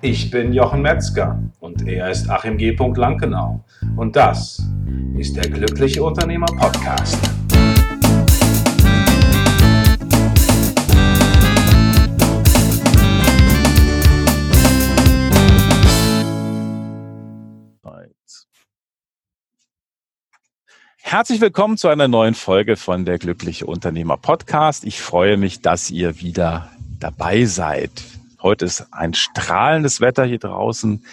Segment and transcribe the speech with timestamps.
[0.00, 2.70] Ich bin Jochen Metzger und er ist Achim G.
[2.70, 3.64] Lankenau.
[3.96, 4.62] Und das
[5.16, 7.18] ist der Glückliche Unternehmer Podcast.
[21.00, 24.84] Herzlich willkommen zu einer neuen Folge von der Glückliche Unternehmer Podcast.
[24.84, 27.90] Ich freue mich, dass ihr wieder dabei seid.
[28.40, 31.04] Heute ist ein strahlendes Wetter hier draußen.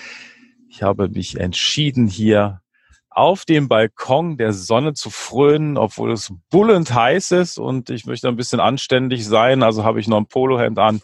[0.70, 2.62] Ich habe mich entschieden, hier
[3.09, 8.27] auf dem Balkon der Sonne zu frönen, obwohl es bullend heiß ist und ich möchte
[8.27, 9.64] ein bisschen anständig sein.
[9.64, 11.02] Also habe ich noch ein Polohemd an.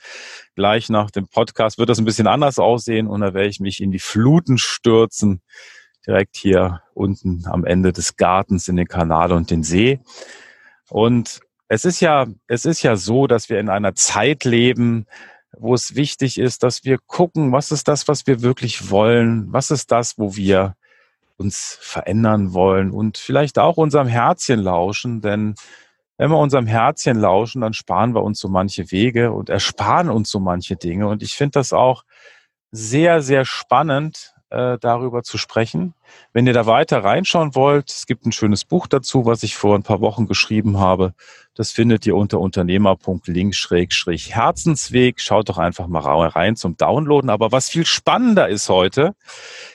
[0.56, 3.82] Gleich nach dem Podcast wird das ein bisschen anders aussehen und da werde ich mich
[3.82, 5.42] in die Fluten stürzen.
[6.06, 10.02] Direkt hier unten am Ende des Gartens in den Kanal und den See.
[10.90, 15.06] Und es ist ja, es ist ja so, dass wir in einer Zeit leben,
[15.58, 19.52] wo es wichtig ist, dass wir gucken, was ist das, was wir wirklich wollen?
[19.52, 20.76] Was ist das, wo wir
[21.38, 25.56] uns verändern wollen und vielleicht auch unserem Herzchen lauschen, denn
[26.18, 30.30] wenn wir unserem Herzchen lauschen, dann sparen wir uns so manche Wege und ersparen uns
[30.30, 31.08] so manche Dinge.
[31.08, 32.04] Und ich finde das auch
[32.72, 35.94] sehr, sehr spannend, äh, darüber zu sprechen.
[36.34, 39.76] Wenn ihr da weiter reinschauen wollt, es gibt ein schönes Buch dazu, was ich vor
[39.76, 41.14] ein paar Wochen geschrieben habe.
[41.56, 45.20] Das findet ihr unter unternehmer.link-herzensweg.
[45.20, 47.30] Schaut doch einfach mal rein zum Downloaden.
[47.30, 49.16] Aber was viel spannender ist heute,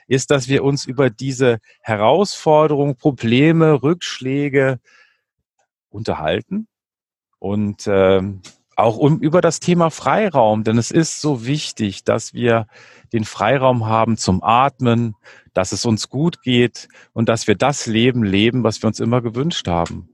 [0.06, 4.78] ist, dass wir uns über diese Herausforderungen, Probleme, Rückschläge
[5.88, 6.68] unterhalten
[7.38, 8.42] und ähm,
[8.76, 12.66] auch um, über das Thema Freiraum, denn es ist so wichtig, dass wir
[13.12, 15.14] den Freiraum haben zum Atmen,
[15.54, 19.22] dass es uns gut geht und dass wir das Leben leben, was wir uns immer
[19.22, 20.10] gewünscht haben.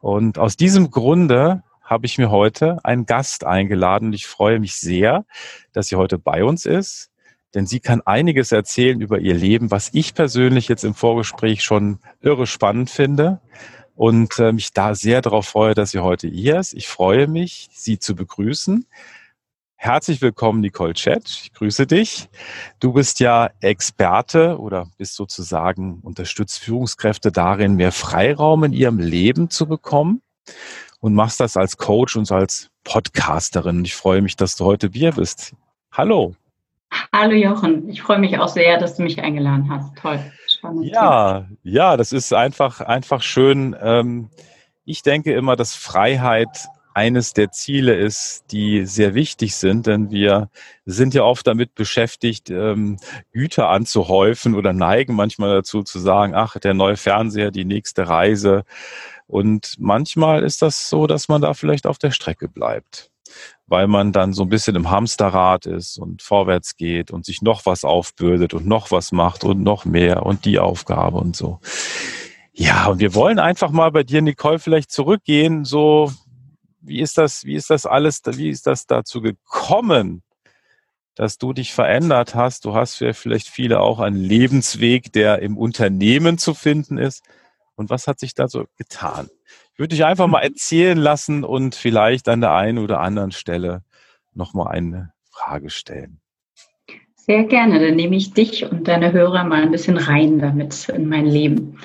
[0.00, 4.76] Und aus diesem Grunde habe ich mir heute einen Gast eingeladen und ich freue mich
[4.76, 5.24] sehr,
[5.72, 7.10] dass sie heute bei uns ist,
[7.54, 11.98] denn sie kann einiges erzählen über ihr Leben, was ich persönlich jetzt im Vorgespräch schon
[12.20, 13.40] irre spannend finde
[14.00, 16.72] und äh, mich da sehr darauf freue, dass sie heute hier ist.
[16.72, 18.86] Ich freue mich, sie zu begrüßen.
[19.76, 21.28] Herzlich willkommen, Nicole Chet.
[21.28, 22.30] Ich grüße dich.
[22.80, 29.50] Du bist ja Experte oder bist sozusagen unterstützt Führungskräfte darin, mehr Freiraum in ihrem Leben
[29.50, 30.22] zu bekommen
[31.00, 33.84] und machst das als Coach und als Podcasterin.
[33.84, 35.52] Ich freue mich, dass du heute hier bist.
[35.92, 36.34] Hallo.
[37.12, 37.86] Hallo Jochen.
[37.90, 39.94] Ich freue mich auch sehr, dass du mich eingeladen hast.
[39.96, 40.20] Toll.
[40.60, 40.84] Spannend.
[40.84, 43.74] Ja, ja, das ist einfach, einfach schön.
[43.80, 44.28] Ähm,
[44.84, 50.50] ich denke immer, dass Freiheit eines der Ziele ist, die sehr wichtig sind, denn wir
[50.84, 52.98] sind ja oft damit beschäftigt, ähm,
[53.32, 58.64] Güter anzuhäufen oder neigen manchmal dazu zu sagen, ach, der neue Fernseher, die nächste Reise.
[59.26, 63.09] Und manchmal ist das so, dass man da vielleicht auf der Strecke bleibt,
[63.66, 67.66] weil man dann so ein bisschen im Hamsterrad ist und vorwärts geht und sich noch
[67.66, 71.60] was aufbürdet und noch was macht und noch mehr und die Aufgabe und so.
[72.52, 76.12] Ja, und wir wollen einfach mal bei dir, Nicole, vielleicht zurückgehen, so
[76.80, 80.22] wie ist das, wie ist das alles, wie ist das dazu gekommen,
[81.14, 82.64] dass du dich verändert hast?
[82.64, 87.22] Du hast ja vielleicht viele auch einen Lebensweg, der im Unternehmen zu finden ist.
[87.74, 89.28] Und was hat sich da so getan?
[89.80, 93.80] Ich würde dich einfach mal erzählen lassen und vielleicht an der einen oder anderen Stelle
[94.34, 96.20] nochmal eine Frage stellen.
[97.16, 97.80] Sehr gerne.
[97.80, 101.54] Dann nehme ich dich und deine Hörer mal ein bisschen rein damit in mein Leben.
[101.54, 101.78] Mhm.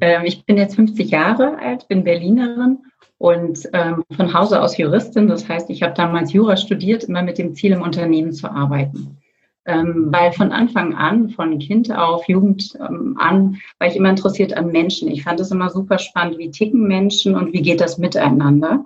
[0.00, 2.78] Ähm, ich bin jetzt 50 Jahre alt, bin Berlinerin
[3.18, 5.28] und ähm, von Hause aus Juristin.
[5.28, 9.18] Das heißt, ich habe damals Jura studiert, immer mit dem Ziel, im Unternehmen zu arbeiten.
[9.66, 14.54] Ähm, weil von Anfang an, von Kind auf, Jugend ähm, an, war ich immer interessiert
[14.54, 15.08] an Menschen.
[15.08, 18.84] Ich fand es immer super spannend, wie ticken Menschen und wie geht das miteinander.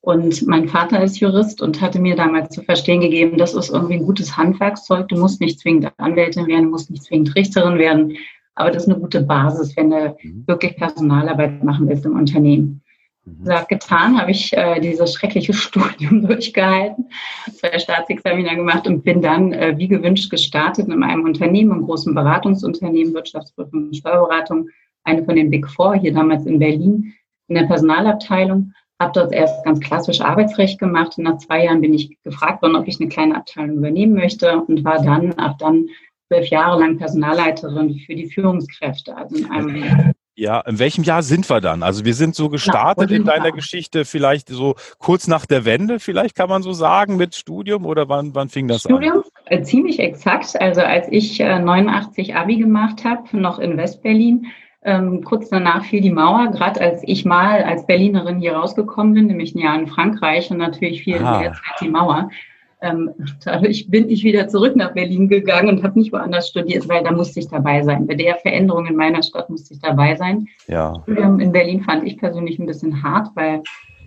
[0.00, 3.94] Und mein Vater ist Jurist und hatte mir damals zu verstehen gegeben, das ist irgendwie
[3.94, 5.08] ein gutes Handwerkszeug.
[5.08, 8.16] Du musst nicht zwingend Anwältin werden, du musst nicht zwingend Richterin werden,
[8.54, 10.44] aber das ist eine gute Basis, wenn du mhm.
[10.46, 12.82] wirklich Personalarbeit machen willst im Unternehmen.
[13.24, 13.44] Mhm.
[13.44, 17.08] Gesagt, getan, habe ich äh, dieses schreckliche Studium durchgehalten,
[17.52, 22.14] zwei Staatsexaminer gemacht und bin dann äh, wie gewünscht gestartet in einem Unternehmen, einem großen
[22.14, 24.68] Beratungsunternehmen, Wirtschaftsprüfung und Steuerberatung,
[25.04, 27.14] eine von den Big Four, hier damals in Berlin,
[27.48, 28.72] in der Personalabteilung.
[29.00, 31.18] Habe dort erst ganz klassisch Arbeitsrecht gemacht.
[31.18, 34.60] Und nach zwei Jahren bin ich gefragt worden, ob ich eine kleine Abteilung übernehmen möchte
[34.60, 35.88] und war dann, ab dann
[36.28, 41.48] zwölf Jahre lang Personalleiterin für die Führungskräfte, also in einem ja, in welchem Jahr sind
[41.48, 41.82] wir dann?
[41.82, 46.34] Also wir sind so gestartet in deiner Geschichte vielleicht so kurz nach der Wende, vielleicht
[46.34, 49.22] kann man so sagen, mit Studium oder wann, wann fing das Studium, an?
[49.22, 50.60] Studium, äh, ziemlich exakt.
[50.60, 54.46] Also als ich äh, 89 Abi gemacht habe, noch in Westberlin,
[54.82, 59.26] ähm, kurz danach fiel die Mauer, gerade als ich mal als Berlinerin hier rausgekommen bin,
[59.26, 62.28] nämlich ein Jahr in Frankreich und natürlich fiel in der Zeit die Mauer.
[62.84, 63.10] Ähm,
[63.44, 67.12] dadurch bin ich wieder zurück nach Berlin gegangen und habe nicht woanders studiert, weil da
[67.12, 68.06] musste ich dabei sein.
[68.06, 70.46] Bei der Veränderung in meiner Stadt musste ich dabei sein.
[70.68, 71.00] Ja.
[71.04, 73.62] Studium in Berlin fand ich persönlich ein bisschen hart, weil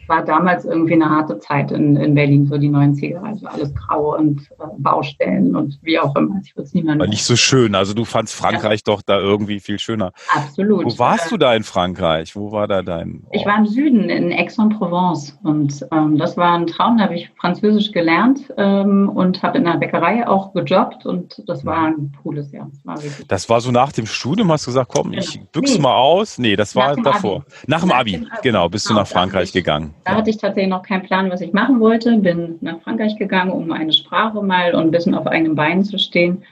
[0.09, 4.15] war damals irgendwie eine harte Zeit in, in Berlin, so die 90er, also alles grau
[4.17, 6.39] und äh, Baustellen und wie auch immer.
[6.43, 7.01] Ich würde es niemandem.
[7.01, 7.75] War nicht so schön.
[7.75, 8.93] Also du fandst Frankreich ja.
[8.93, 10.11] doch da irgendwie viel schöner.
[10.33, 10.85] Absolut.
[10.85, 12.35] Wo warst du da in Frankreich?
[12.35, 13.23] Wo war da dein?
[13.25, 13.35] Ort?
[13.35, 15.37] Ich war im Süden, in Aix-en-Provence.
[15.43, 16.97] Und ähm, das war ein Traum.
[16.97, 21.05] Da habe ich Französisch gelernt ähm, und habe in der Bäckerei auch gejobbt.
[21.05, 22.69] Und das war ein cooles Jahr.
[22.71, 25.45] Das war, das war so nach dem Studium, hast du gesagt, komm, ich genau.
[25.51, 25.81] büchse nee.
[25.81, 26.37] mal aus.
[26.37, 27.37] Nee, das war davor.
[27.37, 27.45] Abi.
[27.67, 28.15] Nach dem Abi.
[28.15, 28.27] Abi.
[28.43, 29.93] Genau, bist genau, du nach Frankreich gegangen.
[30.03, 32.17] Da hatte ich tatsächlich noch keinen Plan, was ich machen wollte.
[32.17, 35.99] Bin nach Frankreich gegangen, um eine Sprache mal und ein bisschen auf eigenen Beinen zu
[35.99, 36.43] stehen.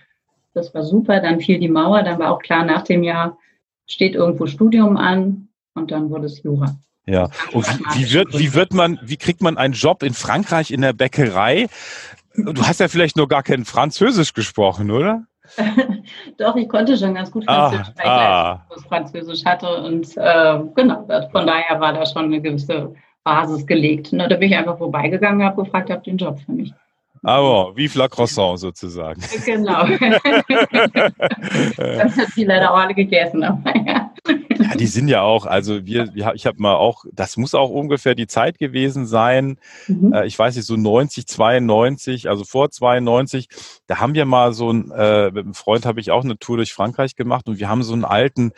[0.54, 1.20] Das war super.
[1.20, 2.04] Dann fiel die Mauer.
[2.04, 3.38] Dann war auch klar, nach dem Jahr
[3.88, 6.76] steht irgendwo Studium an und dann wurde es Jura.
[7.08, 10.82] Ja, und wie, wird, wie wird man, wie kriegt man einen Job in Frankreich in
[10.82, 11.68] der Bäckerei?
[12.36, 15.24] Du hast ja vielleicht nur gar kein Französisch gesprochen, oder?
[16.38, 18.66] Doch, ich konnte schon ganz gut ah, Französisch, weil ah.
[18.76, 19.68] ich Französisch hatte.
[19.84, 22.96] Und äh, genau, von daher war da schon eine gewisse
[23.26, 24.14] Basis gelegt.
[24.14, 26.74] Und da bin ich einfach vorbeigegangen, habe gefragt, habt ihr einen Job für mich?
[27.24, 29.20] Aber vive la croissant sozusagen.
[29.46, 29.86] Genau.
[31.78, 33.44] das hat die leider auch alle gegessen.
[33.44, 34.12] Aber ja.
[34.28, 38.14] ja, die sind ja auch, also wir, ich habe mal auch, das muss auch ungefähr
[38.14, 39.58] die Zeit gewesen sein.
[39.88, 40.14] Mhm.
[40.14, 43.48] Äh, ich weiß nicht, so 90, 92, also vor 92,
[43.88, 46.58] da haben wir mal so ein, äh, mit einem Freund habe ich auch eine Tour
[46.58, 48.52] durch Frankreich gemacht und wir haben so einen alten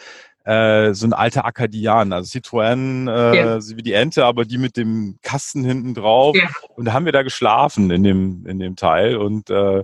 [0.47, 3.59] äh, so ein alter Akadian, also Citroën, äh, ja.
[3.75, 6.37] wie die Ente, aber die mit dem Kasten hinten drauf.
[6.37, 6.47] Ja.
[6.75, 9.83] Und da haben wir da geschlafen in dem, in dem Teil und äh,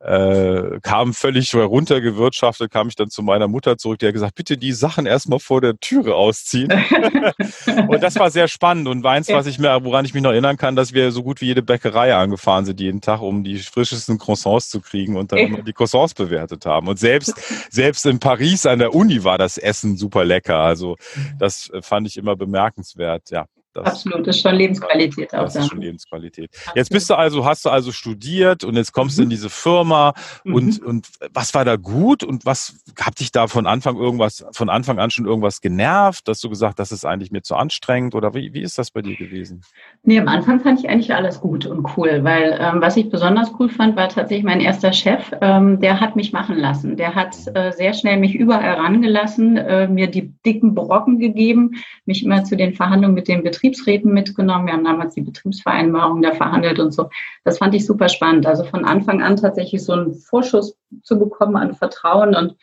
[0.00, 4.56] äh, kam völlig runtergewirtschaftet, kam ich dann zu meiner Mutter zurück, die hat gesagt, bitte
[4.56, 6.72] die Sachen erstmal vor der Türe ausziehen.
[7.88, 10.56] und das war sehr spannend und eins, was ich mir, woran ich mich noch erinnern
[10.56, 14.18] kann, dass wir so gut wie jede Bäckerei angefahren sind jeden Tag, um die frischesten
[14.18, 16.88] Croissants zu kriegen und dann immer die Croissants bewertet haben.
[16.88, 17.34] Und selbst,
[17.70, 20.58] selbst in Paris an der Uni war das Essen super lecker.
[20.58, 20.96] Also
[21.38, 23.46] das fand ich immer bemerkenswert, ja.
[23.72, 25.44] Das Absolut, das ist schon Lebensqualität auch.
[25.44, 26.50] Das ist schon Lebensqualität.
[26.74, 29.20] Jetzt bist du also, hast du also studiert und jetzt kommst mhm.
[29.20, 29.30] du in mhm.
[29.30, 30.14] diese Firma
[30.44, 30.86] und, mhm.
[30.86, 34.98] und was war da gut und was hat dich da von Anfang irgendwas, von Anfang
[34.98, 38.52] an schon irgendwas genervt, dass du gesagt, das ist eigentlich mir zu anstrengend oder wie,
[38.54, 39.62] wie ist das bei dir gewesen?
[40.02, 43.52] Nee, am Anfang fand ich eigentlich alles gut und cool, weil ähm, was ich besonders
[43.58, 46.96] cool fand, war tatsächlich mein erster Chef, ähm, der hat mich machen lassen.
[46.96, 51.72] Der hat äh, sehr schnell mich überall rangelassen, äh, mir die dicken Brocken gegeben,
[52.06, 54.66] mich immer zu den Verhandlungen mit dem Betrieb Betriebsräten mitgenommen.
[54.66, 57.08] Wir haben damals die Betriebsvereinbarung da verhandelt und so.
[57.44, 58.46] Das fand ich super spannend.
[58.46, 62.56] Also von Anfang an tatsächlich so einen Vorschuss zu bekommen an Vertrauen und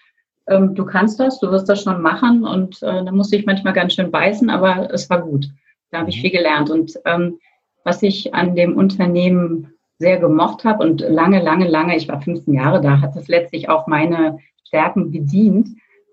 [0.48, 3.74] ähm, du kannst das, du wirst das schon machen und äh, da musste ich manchmal
[3.74, 5.48] ganz schön beißen, aber es war gut.
[5.92, 6.22] Da habe ich mhm.
[6.22, 7.40] viel gelernt und ähm,
[7.84, 12.54] was ich an dem Unternehmen sehr gemocht habe und lange, lange, lange, ich war 15
[12.54, 15.70] Jahre da, hat es letztlich auch meine Stärken bedient.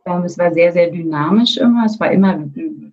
[0.07, 2.39] Ähm, es war sehr, sehr dynamisch immer, es war immer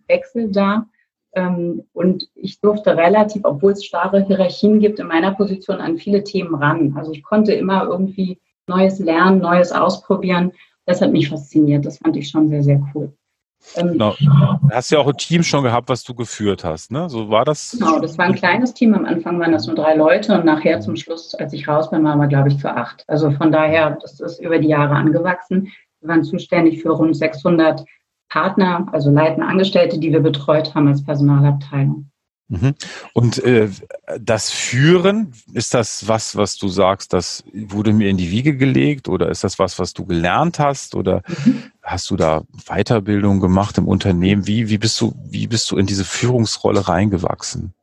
[0.08, 0.88] Wechsel da.
[1.34, 6.24] Ähm, und ich durfte relativ, obwohl es starre Hierarchien gibt, in meiner Position an viele
[6.24, 6.94] Themen ran.
[6.98, 10.52] Also ich konnte immer irgendwie Neues lernen, Neues ausprobieren.
[10.86, 11.86] Das hat mich fasziniert.
[11.86, 13.14] Das fand ich schon sehr, sehr cool.
[13.76, 14.16] Ähm, genau.
[14.20, 17.10] Du hast ja auch ein Team schon gehabt, was du geführt hast, ne?
[17.10, 17.76] So war das?
[17.78, 18.94] Genau, das war ein kleines Team.
[18.94, 22.04] Am Anfang waren das nur drei Leute und nachher zum Schluss, als ich raus bin,
[22.04, 23.04] waren wir, glaube ich, zu acht.
[23.08, 25.72] Also von daher, das ist über die Jahre angewachsen.
[26.02, 27.86] Wir waren zuständig für rund 600
[28.32, 32.06] Partner, also leitende Angestellte, die wir betreut haben als Personalabteilung.
[32.48, 32.76] Mhm.
[33.14, 33.70] Und äh,
[34.20, 39.08] das Führen, ist das was, was du sagst, das wurde mir in die Wiege gelegt
[39.08, 41.64] oder ist das was, was du gelernt hast oder mhm.
[41.82, 44.48] hast du da Weiterbildung gemacht im Unternehmen?
[44.48, 47.74] Wie, wie, bist du, wie bist du in diese Führungsrolle reingewachsen?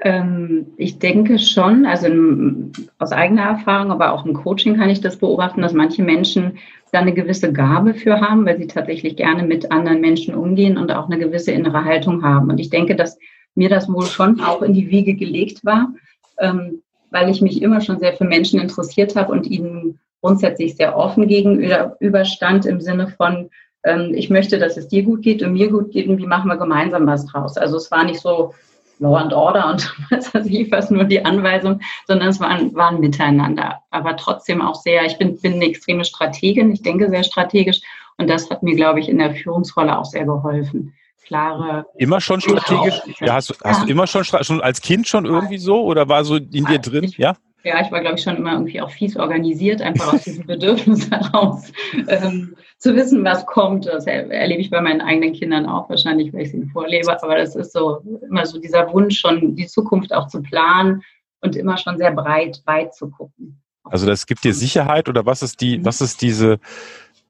[0.00, 5.00] Ähm, ich denke schon, also in, aus eigener Erfahrung, aber auch im Coaching kann ich
[5.00, 6.58] das beobachten, dass manche Menschen
[6.96, 10.90] da eine gewisse Gabe für haben, weil sie tatsächlich gerne mit anderen Menschen umgehen und
[10.90, 12.48] auch eine gewisse innere Haltung haben.
[12.48, 13.18] Und ich denke, dass
[13.54, 15.92] mir das wohl schon auch in die Wiege gelegt war,
[16.38, 20.96] ähm, weil ich mich immer schon sehr für Menschen interessiert habe und ihnen grundsätzlich sehr
[20.96, 23.50] offen gegenüberstand im Sinne von,
[23.84, 26.48] ähm, ich möchte, dass es dir gut geht und mir gut geht und wie machen
[26.48, 27.58] wir gemeinsam was draus.
[27.58, 28.54] Also es war nicht so,
[28.98, 33.00] Law and Order und was weiß ich was, nur die Anweisung, sondern es waren, waren
[33.00, 33.82] Miteinander.
[33.90, 37.80] Aber trotzdem auch sehr, ich bin, bin eine extreme Strategin, ich denke sehr strategisch
[38.18, 40.94] und das hat mir, glaube ich, in der Führungsrolle auch sehr geholfen.
[41.24, 41.86] Klare.
[41.96, 43.00] Immer schon strategisch?
[43.18, 46.24] Ja, hast, du, hast du immer schon, schon als Kind schon irgendwie so oder war
[46.24, 47.02] so in dir drin?
[47.02, 47.34] Ich, ja?
[47.66, 51.10] Ja, ich war, glaube ich, schon immer irgendwie auch fies organisiert, einfach aus diesem Bedürfnis
[51.10, 51.72] heraus,
[52.06, 53.86] ähm, zu wissen, was kommt.
[53.86, 57.20] Das erlebe ich bei meinen eigenen Kindern auch wahrscheinlich, weil ich es ihnen vorlebe.
[57.20, 61.02] Aber das ist so immer so dieser Wunsch, schon die Zukunft auch zu planen
[61.40, 63.60] und immer schon sehr breit, weit zu gucken.
[63.82, 65.84] Also das gibt dir Sicherheit oder was ist die, mhm.
[65.86, 66.60] was ist diese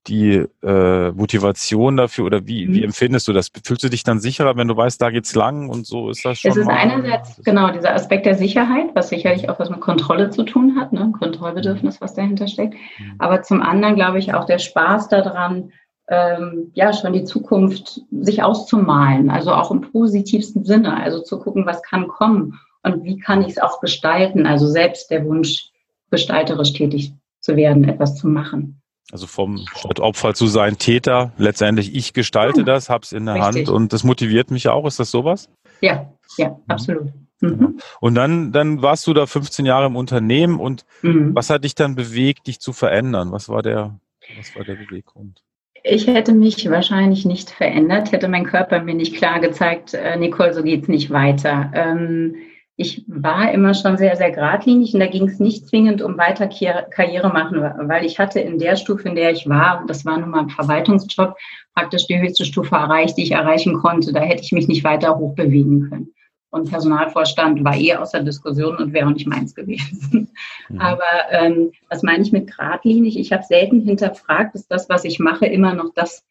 [0.08, 2.84] die äh, Motivation dafür oder wie, wie mhm.
[2.84, 3.50] empfindest du das?
[3.64, 6.38] Fühlst du dich dann sicherer, wenn du weißt, da geht's lang und so ist das
[6.38, 6.50] schon?
[6.50, 10.30] Es ist mal, einerseits genau dieser Aspekt der Sicherheit, was sicherlich auch was mit Kontrolle
[10.30, 11.12] zu tun hat, ne?
[11.18, 12.74] Kontrollbedürfnis, was dahinter steckt.
[12.74, 13.14] Mhm.
[13.18, 15.72] Aber zum anderen glaube ich auch der Spaß daran,
[16.08, 21.66] ähm, ja schon die Zukunft sich auszumalen, also auch im positivsten Sinne, also zu gucken,
[21.66, 25.70] was kann kommen und wie kann ich es auch gestalten, also selbst der Wunsch,
[26.10, 28.80] gestalterisch tätig zu werden, etwas zu machen.
[29.12, 32.66] Also vom statt Opfer zu sein Täter, letztendlich ich gestalte hm.
[32.66, 33.66] das, hab's in der Richtig.
[33.66, 34.86] Hand und das motiviert mich auch.
[34.86, 35.48] Ist das sowas?
[35.80, 36.56] Ja, ja, mhm.
[36.68, 37.12] absolut.
[37.40, 37.78] Mhm.
[38.00, 41.34] Und dann, dann warst du da 15 Jahre im Unternehmen und mhm.
[41.34, 43.30] was hat dich dann bewegt, dich zu verändern?
[43.30, 43.98] Was war der,
[44.36, 45.42] was war der Beweggrund?
[45.82, 50.52] Ich hätte mich wahrscheinlich nicht verändert, hätte mein Körper mir nicht klar gezeigt, äh, Nicole,
[50.52, 51.70] so geht's nicht weiter.
[51.74, 52.34] Ähm,
[52.78, 56.46] ich war immer schon sehr, sehr geradlinig und da ging es nicht zwingend um weiter
[56.46, 60.30] Karriere machen, weil ich hatte in der Stufe, in der ich war, das war nun
[60.30, 61.34] mal ein Verwaltungsjob,
[61.74, 64.12] praktisch die höchste Stufe erreicht, die ich erreichen konnte.
[64.12, 66.12] Da hätte ich mich nicht weiter hochbewegen können.
[66.50, 70.30] Und Personalvorstand war eh außer Diskussion und wäre auch nicht meins gewesen.
[70.68, 70.80] Mhm.
[70.80, 73.18] Aber ähm, was meine ich mit geradlinig?
[73.18, 76.24] Ich habe selten hinterfragt, ist das, was ich mache, immer noch das,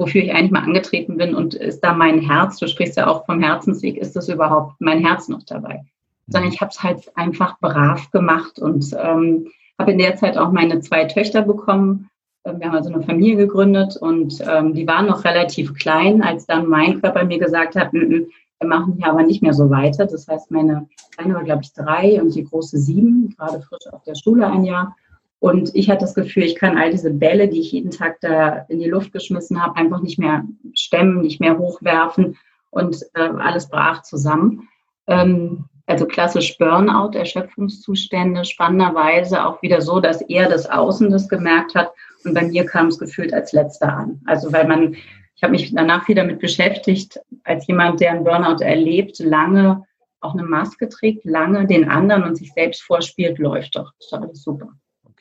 [0.00, 3.26] wofür ich eigentlich mal angetreten bin und ist da mein Herz, du sprichst ja auch
[3.26, 5.84] vom Herzensweg, ist das überhaupt mein Herz noch dabei?
[6.26, 10.52] Sondern ich habe es halt einfach brav gemacht und ähm, habe in der Zeit auch
[10.52, 12.08] meine zwei Töchter bekommen.
[12.44, 16.46] Ähm, wir haben also eine Familie gegründet und ähm, die waren noch relativ klein, als
[16.46, 18.26] dann mein Körper mir gesagt hat, m -m,
[18.58, 20.06] wir machen hier aber nicht mehr so weiter.
[20.06, 24.02] Das heißt, meine kleine war, glaube ich, drei und die große sieben, gerade frisch auf
[24.04, 24.96] der Schule ein Jahr.
[25.40, 28.66] Und ich hatte das Gefühl, ich kann all diese Bälle, die ich jeden Tag da
[28.68, 30.44] in die Luft geschmissen habe, einfach nicht mehr
[30.74, 32.36] stemmen, nicht mehr hochwerfen
[32.68, 34.68] und äh, alles brach zusammen.
[35.06, 41.74] Ähm, also klassisch Burnout, Erschöpfungszustände, spannenderweise auch wieder so, dass er das Außen das gemerkt
[41.74, 41.90] hat
[42.24, 44.20] und bei mir kam es gefühlt als letzter an.
[44.26, 44.94] Also weil man,
[45.34, 49.84] ich habe mich danach wieder damit beschäftigt, als jemand, der einen Burnout erlebt, lange
[50.20, 53.92] auch eine Maske trägt, lange den anderen und sich selbst vorspielt, läuft doch.
[53.98, 54.68] Das ist doch alles super.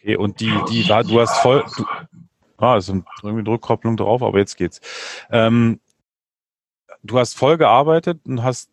[0.02, 1.86] Okay, und die, die war, du hast voll, du,
[2.58, 4.80] ah, ist irgendwie eine Rückkopplung drauf, aber jetzt geht's.
[5.32, 5.80] Ähm,
[7.04, 8.70] du hast voll gearbeitet und hast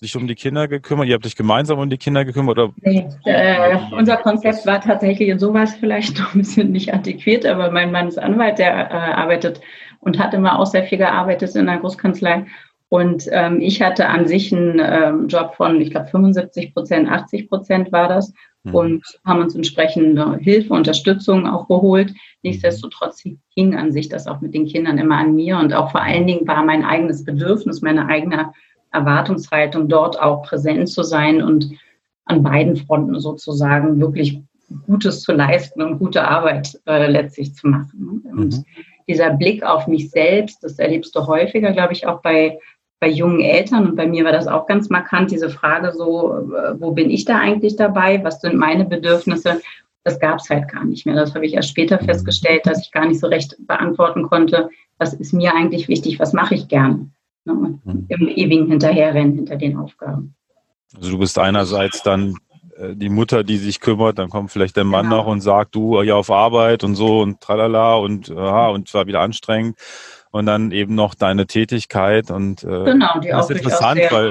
[0.00, 1.08] dich um die Kinder gekümmert?
[1.08, 2.58] Ihr habt dich gemeinsam um die Kinder gekümmert?
[2.58, 2.72] Oder?
[2.80, 7.70] Nee, äh, unser Konzept war tatsächlich in sowas vielleicht noch ein bisschen nicht antiquiert, aber
[7.70, 9.60] mein Mann ist Anwalt, der äh, arbeitet
[10.00, 12.46] und hat immer auch sehr viel gearbeitet in der Großkanzlei.
[12.90, 17.48] Und ähm, ich hatte an sich einen ähm, Job von, ich glaube, 75 Prozent, 80
[17.48, 18.32] Prozent war das
[18.64, 18.74] mhm.
[18.74, 22.12] und haben uns entsprechende Hilfe, Unterstützung auch geholt.
[22.42, 23.22] Nichtsdestotrotz
[23.54, 26.26] hing an sich das auch mit den Kindern immer an mir und auch vor allen
[26.26, 28.52] Dingen war mein eigenes Bedürfnis, meine eigene
[28.90, 31.70] Erwartungshaltung, dort auch präsent zu sein und
[32.24, 34.40] an beiden Fronten sozusagen wirklich
[34.86, 38.22] Gutes zu leisten und gute Arbeit äh, letztlich zu machen.
[38.32, 38.64] Und mhm.
[39.08, 42.58] dieser Blick auf mich selbst, das erlebst du häufiger, glaube ich, auch bei,
[43.00, 43.86] bei jungen Eltern.
[43.86, 47.24] Und bei mir war das auch ganz markant, diese Frage so, äh, wo bin ich
[47.24, 48.22] da eigentlich dabei?
[48.22, 49.60] Was sind meine Bedürfnisse?
[50.04, 51.14] Das gab es halt gar nicht mehr.
[51.16, 52.06] Das habe ich erst später mhm.
[52.06, 56.34] festgestellt, dass ich gar nicht so recht beantworten konnte, was ist mir eigentlich wichtig, was
[56.34, 57.12] mache ich gern
[57.44, 57.78] ne?
[57.84, 58.04] mhm.
[58.08, 60.34] im ewigen Hinterherrennen hinter den Aufgaben.
[60.94, 62.36] Also du bist einerseits dann
[62.76, 65.18] äh, die Mutter, die sich kümmert, dann kommt vielleicht der Mann genau.
[65.18, 69.06] noch und sagt, du ja auf Arbeit und so und tralala und aha, und zwar
[69.06, 69.76] wieder anstrengend
[70.32, 74.30] und dann eben noch deine Tätigkeit und äh, genau, die das ist interessant, weil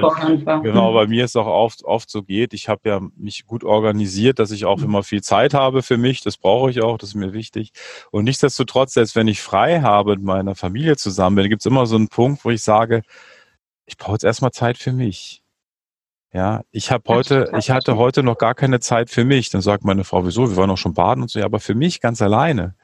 [0.62, 2.54] genau bei mir es auch oft oft so geht.
[2.54, 4.84] Ich habe ja mich gut organisiert, dass ich auch mhm.
[4.84, 6.22] immer viel Zeit habe für mich.
[6.22, 7.72] Das brauche ich auch, das ist mir wichtig.
[8.10, 11.84] Und nichtsdestotrotz, selbst wenn ich frei habe mit meiner Familie zusammen bin, gibt es immer
[11.86, 13.02] so einen Punkt, wo ich sage,
[13.84, 15.39] ich brauche jetzt erstmal Zeit für mich.
[16.32, 19.50] Ja, ich habe heute, ich hatte heute noch gar keine Zeit für mich.
[19.50, 20.48] Dann sagt meine Frau, wieso?
[20.48, 21.40] Wir waren auch schon baden und so.
[21.40, 22.76] Ja, aber für mich ganz alleine.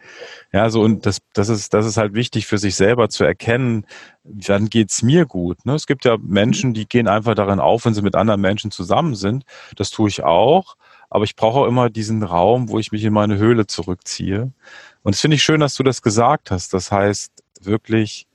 [0.53, 3.87] Ja, so und das, das ist, das ist halt wichtig für sich selber zu erkennen.
[4.25, 5.65] Dann geht's mir gut.
[5.65, 5.75] Ne?
[5.75, 9.15] Es gibt ja Menschen, die gehen einfach darin auf, wenn sie mit anderen Menschen zusammen
[9.15, 9.45] sind.
[9.77, 10.77] Das tue ich auch.
[11.09, 14.51] Aber ich brauche auch immer diesen Raum, wo ich mich in meine Höhle zurückziehe.
[15.05, 16.75] Und das finde ich schön, dass du das gesagt hast.
[16.75, 18.27] Das heißt, wirklich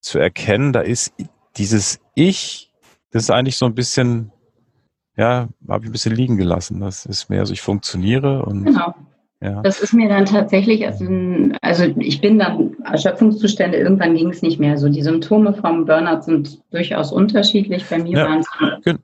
[0.00, 1.12] zu erkennen, da ist
[1.56, 2.71] dieses Ich,
[3.12, 4.32] das ist eigentlich so ein bisschen,
[5.16, 6.80] ja, habe ich ein bisschen liegen gelassen.
[6.80, 8.94] Das ist mehr so, ich funktioniere und genau.
[9.42, 9.60] Ja.
[9.62, 11.04] Das ist mir dann tatsächlich, also,
[11.62, 14.78] also ich bin dann Erschöpfungszustände, irgendwann ging es nicht mehr.
[14.78, 17.84] So die Symptome vom Burnout sind durchaus unterschiedlich.
[17.90, 18.24] Bei mir ja.
[18.28, 18.46] waren es.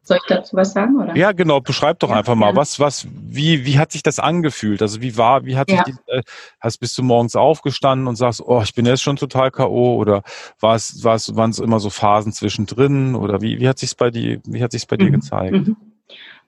[0.04, 0.96] Soll ich dazu was sagen?
[1.00, 1.16] Oder?
[1.16, 1.60] Ja, genau.
[1.60, 4.80] Beschreib doch ja, einfach mal, was, was, wie, wie hat sich das angefühlt?
[4.80, 6.22] Also wie war, wie hat sich die, äh,
[6.60, 9.96] hast, bist du morgens aufgestanden und sagst, oh, ich bin jetzt schon total K.O.
[9.96, 10.22] oder
[10.60, 13.96] war es, war es, waren es immer so Phasen zwischendrin oder wie, wie hat sich's
[13.96, 15.00] bei dir, wie hat sich's bei mhm.
[15.00, 15.52] dir gezeigt?
[15.52, 15.76] Mhm.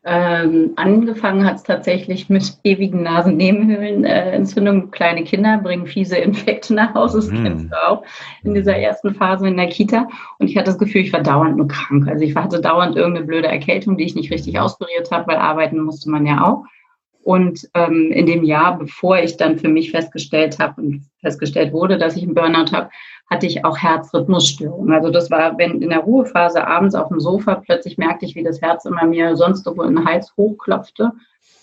[0.03, 4.85] Ähm, angefangen hat es tatsächlich mit ewigen Nasennebenhöhlenentzündungen.
[4.85, 7.45] Äh, Kleine Kinder bringen fiese Infekte nach Hause, das mm.
[7.45, 8.03] kennst du auch
[8.43, 10.09] in dieser ersten Phase in der Kita.
[10.39, 12.09] Und ich hatte das Gefühl, ich war dauernd nur krank.
[12.09, 15.81] Also ich hatte dauernd irgendeine blöde Erkältung, die ich nicht richtig auskuriert habe, weil arbeiten
[15.81, 16.65] musste man ja auch.
[17.23, 21.99] Und ähm, in dem Jahr, bevor ich dann für mich festgestellt habe und festgestellt wurde,
[21.99, 22.89] dass ich einen Burnout habe,
[23.29, 24.93] hatte ich auch Herzrhythmusstörungen.
[24.93, 28.43] Also das war, wenn in der Ruhephase abends auf dem Sofa plötzlich merkte ich, wie
[28.43, 31.13] das Herz immer mir sonst irgendwo in den Hals hochklopfte.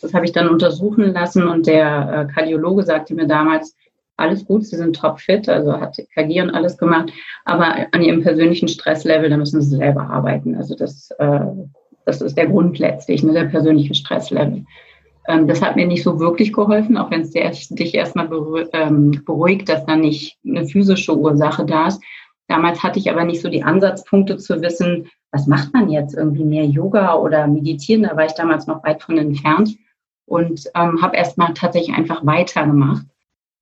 [0.01, 3.75] Das habe ich dann untersuchen lassen und der äh, Kardiologe sagte mir damals,
[4.15, 7.11] alles gut, Sie sind topfit, also hat KG und alles gemacht,
[7.45, 10.55] aber an Ihrem persönlichen Stresslevel, da müssen Sie selber arbeiten.
[10.55, 11.39] Also das, äh,
[12.05, 14.65] das ist der Grund letztlich, ne, der persönliche Stresslevel.
[15.27, 18.29] Ähm, das hat mir nicht so wirklich geholfen, auch wenn es dich erstmal
[18.73, 22.01] ähm, beruhigt, dass da nicht eine physische Ursache da ist.
[22.47, 26.45] Damals hatte ich aber nicht so die Ansatzpunkte zu wissen, was macht man jetzt irgendwie
[26.45, 28.03] mehr Yoga oder meditieren.
[28.03, 29.75] Da war ich damals noch weit von entfernt
[30.25, 33.05] und ähm, habe erstmal tatsächlich einfach weitergemacht.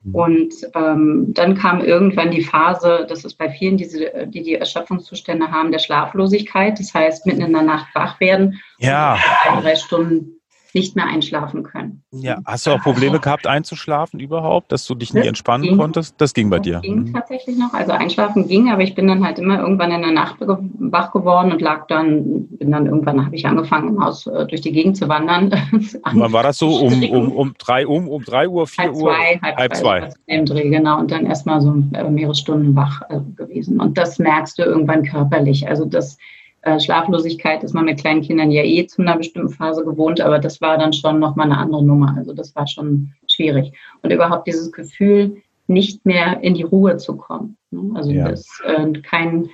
[0.04, 0.16] Mhm.
[0.16, 3.88] Und ähm, dann kam irgendwann die Phase, das ist bei vielen, die
[4.28, 6.80] die, die Erschöpfungszustände haben, der Schlaflosigkeit.
[6.80, 8.62] Das heißt, mitten in der Nacht wach werden.
[8.78, 9.18] Ja.
[9.52, 10.35] Und drei Stunden
[10.76, 12.04] nicht mehr einschlafen können.
[12.12, 16.16] Ja, hast du auch Probleme gehabt einzuschlafen überhaupt, dass du dich nie entspannen ging, konntest?
[16.20, 16.80] Das ging bei das dir.
[16.82, 17.14] Ging mhm.
[17.14, 17.74] tatsächlich noch.
[17.74, 21.54] Also einschlafen ging, aber ich bin dann halt immer irgendwann in der Nacht wach geworden
[21.54, 24.98] und lag dann, bin dann irgendwann habe ich angefangen im Haus äh, durch die Gegend
[24.98, 25.50] zu wandern.
[26.04, 26.76] Wann war das so?
[26.76, 29.14] Um, um, um drei um, um drei Uhr, vier halb Uhr?
[29.14, 30.00] Zwei, halb, halb zwei.
[30.02, 30.14] zwei.
[30.26, 31.00] Im Dreh, genau.
[31.00, 33.80] Und dann erstmal so äh, mehrere Stunden wach äh, gewesen.
[33.80, 35.70] Und das merkst du irgendwann körperlich.
[35.70, 36.18] Also das
[36.66, 40.40] äh, Schlaflosigkeit ist man mit kleinen Kindern ja eh zu einer bestimmten Phase gewohnt, aber
[40.40, 42.16] das war dann schon nochmal eine andere Nummer.
[42.18, 43.72] Also das war schon schwierig.
[44.02, 47.58] Und überhaupt dieses Gefühl, nicht mehr in die Ruhe zu kommen.
[47.70, 47.92] Ne?
[47.96, 48.30] Also ja.
[48.30, 49.50] das, äh, kein,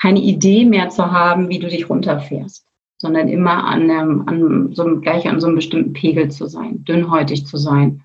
[0.00, 2.66] keine Idee mehr zu haben, wie du dich runterfährst,
[2.98, 6.84] sondern immer an, einem, an so einem, gleich an so einem bestimmten Pegel zu sein,
[6.84, 8.02] dünnhäutig zu sein.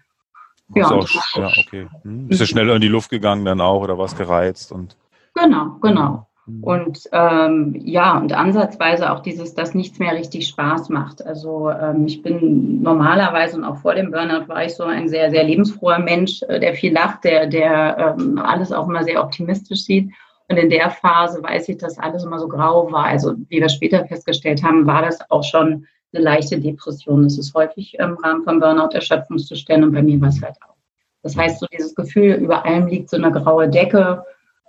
[0.75, 1.87] Ja, auch, ja okay.
[2.03, 2.27] Hm.
[2.27, 4.71] Bist du schneller in die Luft gegangen dann auch oder was gereizt?
[4.71, 4.95] Und
[5.33, 6.26] genau, genau.
[6.47, 6.63] Mhm.
[6.63, 11.25] Und ähm, ja, und ansatzweise auch dieses, dass nichts mehr richtig Spaß macht.
[11.25, 15.29] Also ähm, ich bin normalerweise und auch vor dem Burnout war ich so ein sehr,
[15.29, 19.83] sehr lebensfroher Mensch, äh, der viel lacht, der, der ähm, alles auch immer sehr optimistisch
[19.83, 20.11] sieht.
[20.49, 23.05] Und in der Phase weiß ich, dass alles immer so grau war.
[23.05, 27.23] Also wie wir später festgestellt haben, war das auch schon eine leichte Depression.
[27.23, 30.75] Das ist häufig im Rahmen von Burnout Erschöpfungszustände und bei mir war es halt auch.
[31.23, 34.23] Das heißt, so dieses Gefühl, über allem liegt so eine graue Decke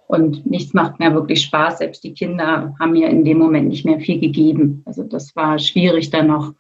[0.09, 1.79] und nichts macht mehr wirklich Spaß.
[1.79, 4.83] Selbst die Kinder haben mir in dem Moment nicht mehr viel gegeben.
[4.87, 6.55] Also das war schwierig, dann noch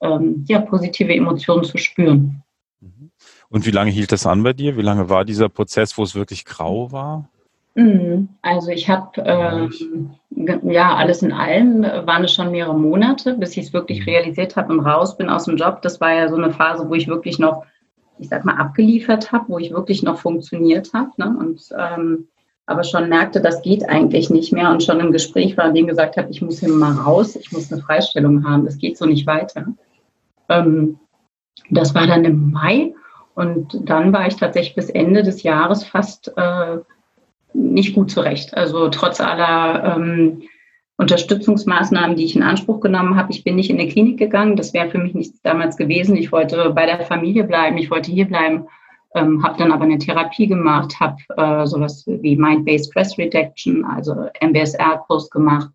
[0.00, 2.42] ähm, ja, positive Emotionen zu spüren.
[2.80, 3.10] Mhm.
[3.50, 4.78] Und wie lange hielt das an bei dir?
[4.78, 7.28] Wie lange war dieser Prozess, wo es wirklich grau war?
[7.74, 8.30] Mhm.
[8.40, 10.10] Also ich habe ähm,
[10.62, 14.04] ja alles in allem waren es schon mehrere Monate, bis ich es wirklich mhm.
[14.04, 15.82] realisiert habe und raus bin aus dem Job.
[15.82, 17.66] Das war ja so eine Phase, wo ich wirklich noch,
[18.18, 21.10] ich sag mal, abgeliefert habe, wo ich wirklich noch funktioniert habe.
[21.18, 21.36] Ne?
[21.38, 22.28] Und ähm,
[22.66, 26.16] aber schon merkte, das geht eigentlich nicht mehr und schon im Gespräch war, dem gesagt
[26.16, 29.26] habe, ich muss hier mal raus, ich muss eine Freistellung haben, das geht so nicht
[29.26, 29.66] weiter.
[30.48, 30.98] Ähm,
[31.70, 32.92] das war dann im Mai
[33.34, 36.78] und dann war ich tatsächlich bis Ende des Jahres fast äh,
[37.52, 38.56] nicht gut zurecht.
[38.56, 40.42] Also trotz aller ähm,
[40.98, 43.32] Unterstützungsmaßnahmen, die ich in Anspruch genommen habe.
[43.32, 44.56] Ich bin nicht in die Klinik gegangen.
[44.56, 46.16] Das wäre für mich nichts damals gewesen.
[46.16, 47.76] Ich wollte bei der Familie bleiben.
[47.76, 48.66] Ich wollte hier bleiben
[49.16, 54.28] ähm, habe dann aber eine Therapie gemacht, habe äh, sowas wie Mind-Based Stress Reduction, also
[54.40, 55.70] MBSR-Kurs gemacht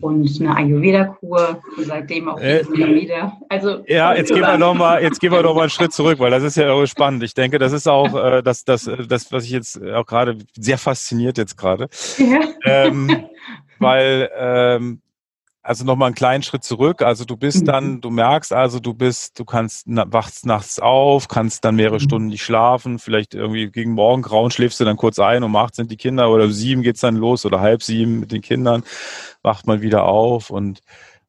[0.00, 3.36] und eine Ayurveda-Kur seitdem auch äh, wieder.
[3.48, 6.18] Also ja, jetzt gehen wir noch mal, jetzt gehen wir noch mal einen Schritt zurück,
[6.20, 7.22] weil das ist ja spannend.
[7.24, 10.78] Ich denke, das ist auch äh, das, das, das, was ich jetzt auch gerade sehr
[10.78, 11.88] fasziniert jetzt gerade,
[12.18, 12.40] ja.
[12.64, 13.24] ähm,
[13.78, 15.00] weil ähm,
[15.68, 17.02] also nochmal einen kleinen Schritt zurück.
[17.02, 18.00] Also du bist dann, mhm.
[18.00, 22.00] du merkst also, du bist, du kannst, wachst nachts auf, kannst dann mehrere mhm.
[22.00, 25.90] Stunden nicht schlafen, vielleicht irgendwie gegen Morgengrauen schläfst du dann kurz ein, um acht sind
[25.90, 28.82] die Kinder oder um sieben geht's dann los oder halb sieben mit den Kindern,
[29.42, 30.80] wacht mal wieder auf und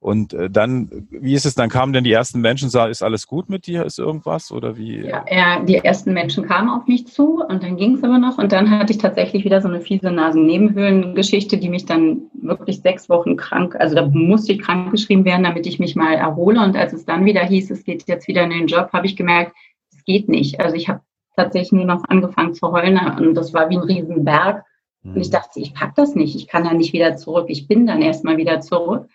[0.02, 3.28] und äh, dann, wie ist es, dann kamen denn die ersten Menschen, sah, ist alles
[3.28, 5.06] gut mit dir, ist irgendwas oder wie?
[5.06, 8.38] Ja, ja die ersten Menschen kamen auf mich zu und dann ging es aber noch
[8.38, 13.10] und dann hatte ich tatsächlich wieder so eine fiese Nasennebenhöhlengeschichte, die mich dann wirklich sechs
[13.10, 16.78] Wochen krank, also da musste ich krank geschrieben werden, damit ich mich mal erhole und
[16.78, 19.54] als es dann wieder hieß, es geht jetzt wieder in den Job, habe ich gemerkt,
[19.92, 20.62] es geht nicht.
[20.62, 21.02] Also ich habe
[21.36, 24.64] tatsächlich nur noch angefangen zu heulen und das war wie ein Riesenberg.
[25.04, 25.32] Und ich mhm.
[25.32, 27.46] dachte, ich pack das nicht, ich kann da nicht wieder zurück.
[27.50, 29.08] Ich bin dann erstmal wieder zurück.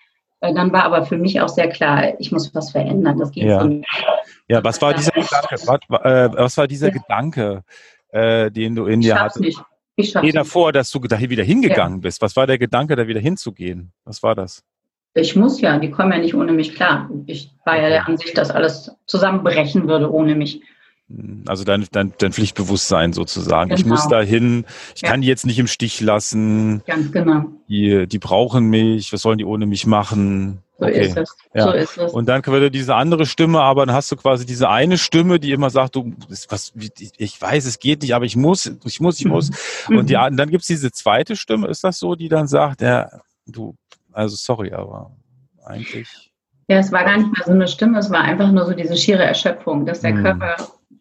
[0.45, 3.19] Äh, dann war aber für mich auch sehr klar, ich muss was verändern.
[3.19, 3.61] Das geht ja.
[3.61, 3.87] so nicht.
[4.49, 6.93] Ja, was war dieser Gedanke, was, äh, was war dieser ja.
[6.93, 7.65] Gedanke,
[8.11, 9.41] äh, den du in dir hattest?
[9.41, 9.63] Nicht.
[9.97, 12.03] Ich nee, davor, dass du da wieder hingegangen ja.
[12.03, 12.21] bist.
[12.21, 13.93] Was war der Gedanke, da wieder hinzugehen?
[14.05, 14.65] Was war das?
[15.15, 17.09] Ich muss ja, die kommen ja nicht ohne mich klar.
[17.27, 20.61] Ich war ja der Ansicht, dass alles zusammenbrechen würde ohne mich.
[21.47, 23.69] Also dein, dein, dein Pflichtbewusstsein sozusagen.
[23.69, 23.81] Genau.
[23.81, 24.17] Ich muss genau.
[24.17, 24.65] dahin,
[24.95, 25.11] ich ja.
[25.11, 26.83] kann die jetzt nicht im Stich lassen.
[26.87, 27.45] Ganz genau.
[27.69, 30.63] Die, die brauchen mich, was sollen die ohne mich machen?
[30.79, 31.07] So okay.
[31.07, 31.37] ist es.
[31.53, 31.65] Ja.
[31.65, 32.13] So ist es.
[32.13, 35.53] Und dann wieder diese andere Stimme, aber dann hast du quasi diese eine Stimme, die
[35.53, 36.15] immer sagt, du,
[36.49, 36.73] was,
[37.19, 39.51] ich weiß, es geht nicht, aber ich muss, ich muss, ich muss.
[39.89, 39.99] Mhm.
[39.99, 43.09] Und die, dann gibt's diese zweite Stimme, ist das so, die dann sagt, ja,
[43.47, 43.77] du,
[44.13, 45.13] also sorry, aber
[45.65, 46.33] eigentlich.
[46.69, 48.97] Ja, es war gar nicht mal so eine Stimme, es war einfach nur so diese
[48.97, 50.23] schiere Erschöpfung, dass der mhm.
[50.23, 50.57] Körper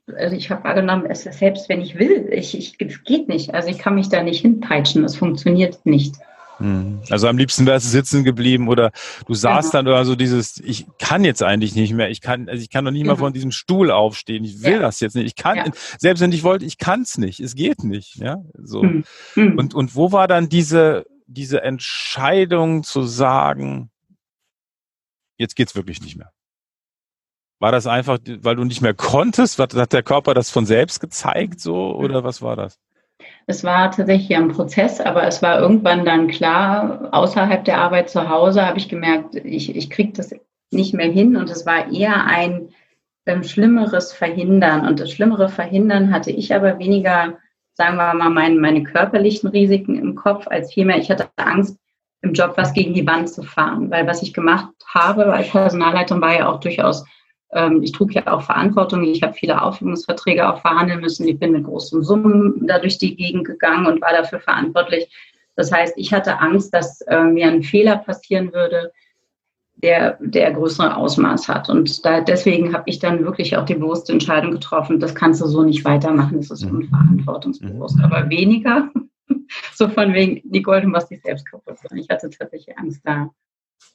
[0.08, 3.54] also ich habe wahrgenommen, es ist selbst wenn ich will, ich, ich, es geht nicht.
[3.54, 6.16] Also ich kann mich da nicht hinpeitschen, es funktioniert nicht.
[6.58, 7.02] Hm.
[7.10, 8.92] Also am liebsten wärst du sitzen geblieben oder
[9.26, 9.84] du saßt genau.
[9.84, 12.84] dann oder so dieses, ich kann jetzt eigentlich nicht mehr, ich kann, also ich kann
[12.84, 13.14] noch nicht genau.
[13.16, 14.80] mal von diesem Stuhl aufstehen, ich will ja.
[14.80, 15.66] das jetzt nicht, ich kann, ja.
[15.98, 18.84] selbst wenn ich wollte, ich kann es nicht, es geht nicht, ja, so.
[18.84, 19.04] Hm.
[19.34, 19.58] Hm.
[19.58, 23.90] Und, und wo war dann diese, diese Entscheidung zu sagen,
[25.38, 26.32] jetzt geht's wirklich nicht mehr?
[27.64, 29.58] War das einfach, weil du nicht mehr konntest?
[29.58, 32.78] Hat der Körper das von selbst gezeigt so oder was war das?
[33.48, 38.28] Es war tatsächlich ein Prozess, aber es war irgendwann dann klar, außerhalb der Arbeit zu
[38.28, 40.36] Hause habe ich gemerkt, ich, ich kriege das
[40.72, 42.68] nicht mehr hin und es war eher ein
[43.26, 44.86] ähm, schlimmeres Verhindern.
[44.86, 47.38] Und das schlimmere Verhindern hatte ich aber weniger,
[47.76, 51.78] sagen wir mal, mein, meine körperlichen Risiken im Kopf, als vielmehr, ich hatte Angst,
[52.24, 53.90] im Job was gegen die Wand zu fahren.
[53.90, 57.06] Weil was ich gemacht habe als Personalleitung war ja auch durchaus
[57.82, 59.04] ich trug ja auch Verantwortung.
[59.04, 61.28] Ich habe viele Aufhebungsverträge auch verhandeln müssen.
[61.28, 65.08] Ich bin mit großen Summen da durch die Gegend gegangen und war dafür verantwortlich.
[65.56, 68.92] Das heißt, ich hatte Angst, dass äh, mir ein Fehler passieren würde,
[69.84, 71.70] der, der größere Ausmaß hat.
[71.70, 75.46] Und da, deswegen habe ich dann wirklich auch die bewusste Entscheidung getroffen, das kannst du
[75.46, 76.78] so nicht weitermachen, das ist mhm.
[76.78, 77.98] unverantwortungsbewusst.
[77.98, 78.04] Mhm.
[78.04, 78.90] Aber weniger
[79.74, 81.76] so von wegen, Nicole, du machst dich selbst kaputt.
[81.96, 83.30] Ich hatte tatsächlich Angst, da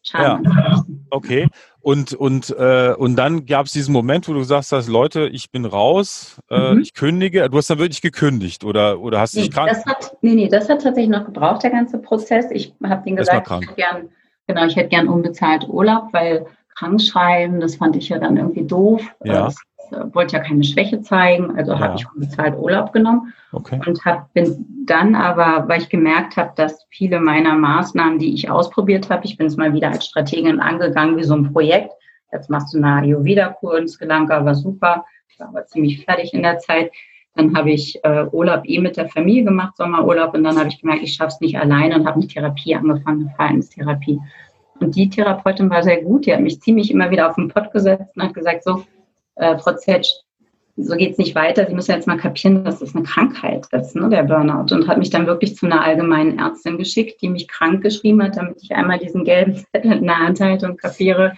[0.03, 0.85] Schaden ja.
[1.11, 1.49] Okay.
[1.81, 5.51] Und, und, äh, und dann gab es diesen Moment, wo du sagst hast, Leute, ich
[5.51, 6.81] bin raus, äh, mhm.
[6.81, 7.49] ich kündige.
[7.49, 9.71] Du hast dann wirklich gekündigt oder, oder hast nee, dich krank?
[9.71, 12.51] Das hat, nee, nee, das hat tatsächlich noch gebraucht, der ganze Prozess.
[12.51, 14.09] Ich habe denen gesagt, ich hätte gern,
[14.47, 16.47] genau, ich hätte gern unbezahlt Urlaub, weil
[16.77, 19.03] krankschreiben, das fand ich ja dann irgendwie doof.
[19.25, 19.47] Ja.
[19.47, 19.57] Das
[19.93, 21.81] äh, wollte ja keine Schwäche zeigen, also ja.
[21.81, 23.81] habe ich unbezahlt Urlaub genommen okay.
[23.87, 28.51] und hab, bin dann aber, weil ich gemerkt habe, dass viele meiner Maßnahmen, die ich
[28.51, 31.93] ausprobiert habe, ich bin es mal wieder als Strategin angegangen wie so ein Projekt.
[32.33, 36.35] Jetzt machst du eine Ayurveda-Kur in Sri Lanka, war super, ich war aber ziemlich fertig
[36.35, 36.91] in der Zeit.
[37.35, 40.81] Dann habe ich äh, Urlaub eh mit der Familie gemacht, Sommerurlaub, und dann habe ich
[40.81, 44.21] gemerkt, ich schaffe es nicht alleine und habe eine Therapie angefangen, eine Verhaltenstherapie.
[44.81, 47.73] Und die Therapeutin war sehr gut, die hat mich ziemlich immer wieder auf den Pott
[47.73, 48.85] gesetzt und hat gesagt, so,
[49.39, 50.13] äh, Frau Zetsch,
[50.77, 51.67] so geht's nicht weiter.
[51.67, 54.73] Sie müssen jetzt mal kapieren, dass das eine Krankheit ist, ne, der Burnout.
[54.73, 58.37] Und hat mich dann wirklich zu einer allgemeinen Ärztin geschickt, die mich krank geschrieben hat,
[58.37, 61.35] damit ich einmal diesen gelben Zettel in der Hand halte und kapiere,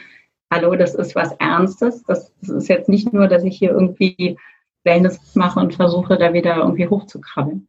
[0.53, 2.03] hallo, das ist was Ernstes.
[2.05, 4.37] Das, das ist jetzt nicht nur, dass ich hier irgendwie
[4.85, 7.67] Wellness mache und versuche, da wieder irgendwie hochzukrabbeln.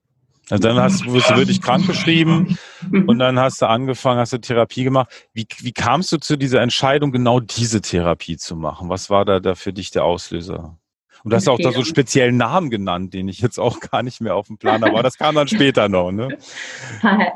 [0.50, 2.58] Also dann hast, wirst du wirklich krank geschrieben
[2.92, 5.10] und dann hast du angefangen, hast du Therapie gemacht.
[5.34, 8.90] Wie, wie kamst du zu dieser Entscheidung, genau diese Therapie zu machen?
[8.90, 10.78] Was war da, da für dich der Auslöser?
[11.24, 14.02] Und du hast auch da so einen speziellen Namen genannt, den ich jetzt auch gar
[14.02, 16.30] nicht mehr auf dem Plan habe, aber das kam dann später noch, ne?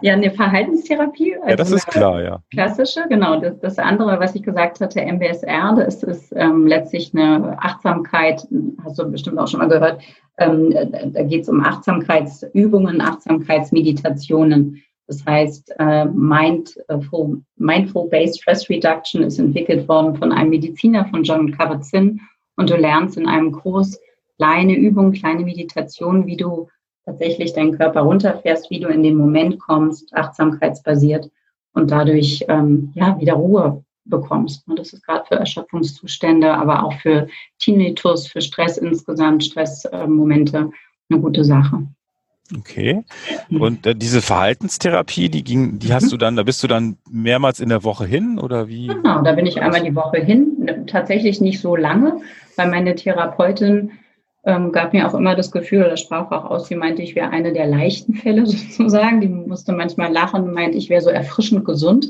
[0.02, 1.36] Ja, eine Verhaltenstherapie.
[1.36, 2.40] Also ja, das ist klar, ja.
[2.52, 3.40] Klassische, genau.
[3.40, 8.48] Das, das andere, was ich gesagt hatte, MBSR, das ist ähm, letztlich eine Achtsamkeit,
[8.84, 10.02] hast du bestimmt auch schon mal gehört,
[10.38, 10.72] ähm,
[11.14, 14.82] da geht es um Achtsamkeitsübungen, Achtsamkeitsmeditationen.
[15.08, 21.52] Das heißt, äh, Mindful, Mindful-Based Stress Reduction ist entwickelt worden von einem Mediziner, von John
[21.52, 22.20] Kabat-Zinn
[22.58, 24.00] und du lernst in einem Kurs
[24.38, 26.68] kleine Übungen, kleine Meditationen, wie du
[27.06, 31.30] tatsächlich deinen Körper runterfährst, wie du in den Moment kommst, achtsamkeitsbasiert
[31.74, 34.68] und dadurch ähm, ja wieder Ruhe bekommst.
[34.68, 37.28] Und das ist gerade für Erschöpfungszustände, aber auch für
[37.60, 40.72] Tinnitus, für Stress insgesamt, Stressmomente
[41.10, 41.88] eine gute Sache.
[42.56, 43.04] Okay.
[43.50, 47.60] Und äh, diese Verhaltenstherapie, die ging, die hast du dann, da bist du dann mehrmals
[47.60, 48.88] in der Woche hin oder wie?
[48.88, 50.86] Genau, da bin ich einmal die Woche hin.
[50.86, 52.22] Tatsächlich nicht so lange,
[52.56, 53.94] weil meine Therapeutin
[54.46, 57.32] ähm, gab mir auch immer das Gefühl, das sprach auch aus, sie meinte, ich wäre
[57.32, 59.22] eine der leichten Fälle sozusagen.
[59.22, 62.10] Die musste manchmal lachen und meinte, ich wäre so erfrischend gesund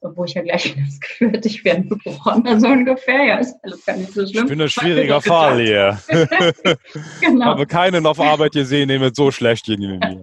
[0.00, 3.24] wo ich ja gleich das Gefühl hatte, ich wäre ein Gebrochener, so ungefähr.
[3.24, 4.44] Ja, ist alles gar nicht so schlimm.
[4.44, 5.98] Ich bin ein schwieriger Fall hier.
[7.20, 7.46] genau.
[7.46, 10.22] Habe keinen auf Arbeit gesehen, der mit so schlecht ging wie mir.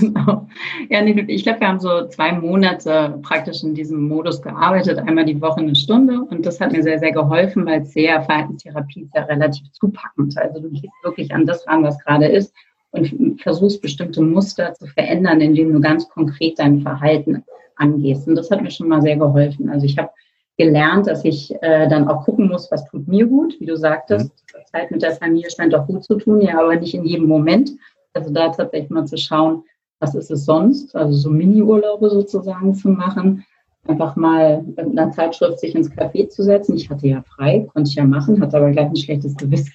[0.00, 0.48] genau.
[0.90, 5.24] Ja, nee, ich glaube, wir haben so zwei Monate praktisch in diesem Modus gearbeitet, einmal
[5.24, 6.20] die Woche eine Stunde.
[6.22, 10.36] Und das hat mir sehr, sehr geholfen, weil sehr Verhaltenstherapie ist ja relativ zupackend.
[10.36, 12.52] Also du gehst wirklich an das ran, was gerade ist
[12.92, 17.42] und versuchst bestimmte Muster zu verändern, indem du ganz konkret dein Verhalten
[17.76, 18.28] angehst.
[18.28, 19.68] Und das hat mir schon mal sehr geholfen.
[19.70, 20.10] Also ich habe
[20.58, 24.30] gelernt, dass ich äh, dann auch gucken muss, was tut mir gut, wie du sagtest.
[24.30, 24.58] Mhm.
[24.70, 27.72] Zeit mit der Familie scheint auch gut zu tun, ja, aber nicht in jedem Moment.
[28.12, 29.64] Also da tatsächlich mal zu schauen,
[30.00, 33.44] was ist es sonst, also so Mini-Urlaube sozusagen zu machen,
[33.86, 36.76] einfach mal mit einer Zeitschrift sich ins Café zu setzen.
[36.76, 39.72] Ich hatte ja frei, konnte ich ja machen, hatte aber gleich ein schlechtes Gewissen.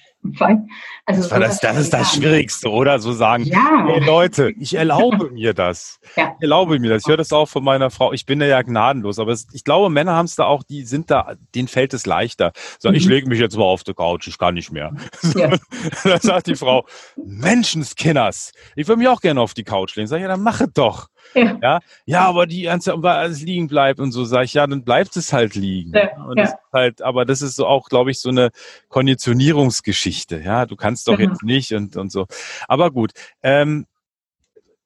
[1.06, 2.98] Also das, das, das ist das Schwierigste, oder?
[2.98, 3.86] So sagen, ja.
[3.86, 6.00] hey Leute, ich erlaube mir das.
[6.16, 6.34] Ja.
[6.36, 7.02] Ich erlaube mir das.
[7.02, 8.12] Ich höre das auch von meiner Frau.
[8.12, 10.82] Ich bin da ja gnadenlos, aber es, ich glaube, Männer haben es da auch, die
[10.84, 12.52] sind da, denen fällt es leichter.
[12.78, 12.96] So, mhm.
[12.96, 14.92] ich lege mich jetzt mal auf die Couch, ich kann nicht mehr.
[15.34, 15.50] Ja.
[16.04, 20.08] dann sagt die Frau, Menschenskinners, ich würde mich auch gerne auf die Couch legen.
[20.08, 21.08] Sag ich, ja, dann mach es doch.
[21.34, 21.58] Ja.
[21.62, 24.82] ja, ja, aber die ganze weil alles liegen bleibt und so, sage ich, ja, dann
[24.82, 25.92] bleibt es halt liegen.
[25.94, 26.54] Ja, und ja.
[26.72, 28.50] halt, aber das ist so auch, glaube ich, so eine
[28.88, 30.40] Konditionierungsgeschichte.
[30.40, 31.30] Ja, du kannst doch genau.
[31.30, 32.26] jetzt nicht und, und so.
[32.66, 33.12] Aber gut.
[33.42, 33.86] Ähm,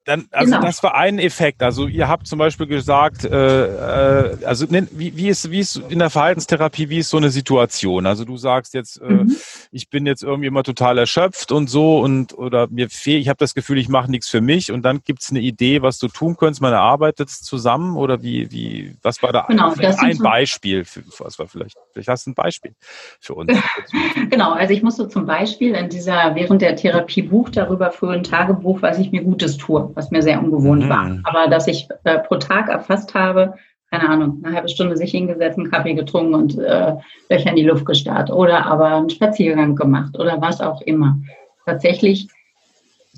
[0.04, 0.66] dann, also genau.
[0.66, 1.62] das war ein Effekt.
[1.62, 6.00] Also ihr habt zum Beispiel gesagt, äh, äh, also wie, wie, ist, wie ist in
[6.00, 8.06] der Verhaltenstherapie, wie ist so eine Situation?
[8.06, 9.36] Also du sagst jetzt, äh, mhm.
[9.70, 13.38] ich bin jetzt irgendwie immer total erschöpft und so und oder mir fehlt, ich habe
[13.38, 16.08] das Gefühl, ich mache nichts für mich und dann gibt es eine Idee, was du
[16.08, 16.62] tun könntest.
[16.62, 20.84] Man erarbeitet es zusammen oder wie, wie, was war da genau, ein so Beispiel?
[20.84, 22.74] Für, was war vielleicht, vielleicht hast du ein Beispiel
[23.20, 23.52] für uns.
[24.30, 28.24] genau, also ich musste zum Beispiel in dieser, während der Therapie Buch darüber für ein
[28.24, 30.88] Tagebuch, was ich mir Gutes tue was mir sehr ungewohnt mhm.
[30.88, 31.18] war.
[31.24, 33.54] Aber dass ich äh, pro Tag erfasst habe,
[33.90, 36.94] keine Ahnung, eine halbe Stunde sich hingesetzt, einen Kaffee getrunken und äh,
[37.28, 41.18] Löcher in die Luft gestarrt oder aber einen Spaziergang gemacht oder was auch immer.
[41.66, 42.28] Tatsächlich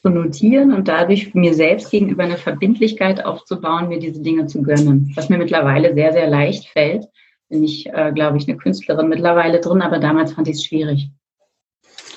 [0.03, 5.13] zu notieren und dadurch mir selbst gegenüber eine Verbindlichkeit aufzubauen, mir diese Dinge zu gönnen.
[5.15, 7.07] Was mir mittlerweile sehr, sehr leicht fällt.
[7.49, 11.11] Bin ich, äh, glaube ich, eine Künstlerin mittlerweile drin, aber damals fand ich es schwierig.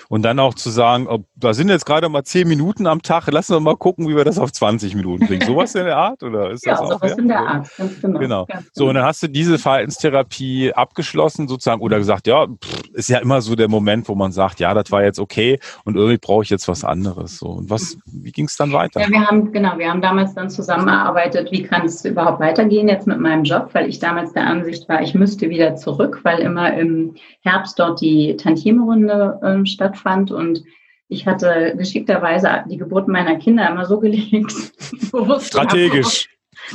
[0.09, 3.27] Und dann auch zu sagen, ob, da sind jetzt gerade mal zehn Minuten am Tag,
[3.31, 5.41] lassen wir mal gucken, wie wir das auf 20 Minuten bringen.
[5.45, 6.23] Sowas in der Art?
[6.23, 7.17] Oder ist ja, das auch, sowas ja?
[7.17, 8.19] in der Art, ganz genau.
[8.19, 8.45] genau.
[8.45, 13.09] Ganz so, und dann hast du diese Verhaltenstherapie abgeschlossen sozusagen oder gesagt, ja, pff, ist
[13.09, 16.17] ja immer so der Moment, wo man sagt, ja, das war jetzt okay und irgendwie
[16.17, 17.37] brauche ich jetzt was anderes.
[17.37, 17.47] So.
[17.47, 19.01] Und was, wie ging es dann weiter?
[19.01, 23.07] Ja, wir haben, genau, wir haben damals dann zusammengearbeitet, wie kann es überhaupt weitergehen jetzt
[23.07, 26.73] mit meinem Job, weil ich damals der Ansicht war, ich müsste wieder zurück, weil immer
[26.73, 30.31] im Herbst dort die Tantieme-Runde äh, stattfindet stattfand.
[30.31, 30.63] Und
[31.09, 34.51] ich hatte geschickterweise die Geburt meiner Kinder immer so gelegt.
[35.41, 36.29] strategisch.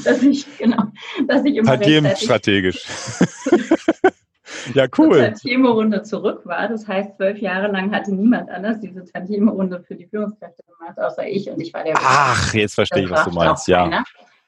[0.05, 0.85] dass ich, genau,
[1.29, 2.85] dass ich immer strategisch.
[4.75, 5.19] ja, cool.
[5.19, 6.69] Tantieme-Runde zurück war.
[6.69, 11.27] Das heißt, zwölf Jahre lang hatte niemand anders diese Tantieme-Runde für die Führungskräfte gemacht, außer
[11.27, 11.51] ich.
[11.51, 13.85] Und ich war der Ach, jetzt verstehe ich, was du meinst, ja.
[13.85, 14.05] Keiner.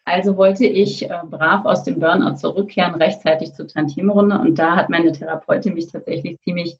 [0.07, 4.39] Also wollte ich äh, brav aus dem Burnout zurückkehren, rechtzeitig zur Tantieme-Runde.
[4.39, 6.77] Und da hat meine Therapeutin mich tatsächlich ziemlich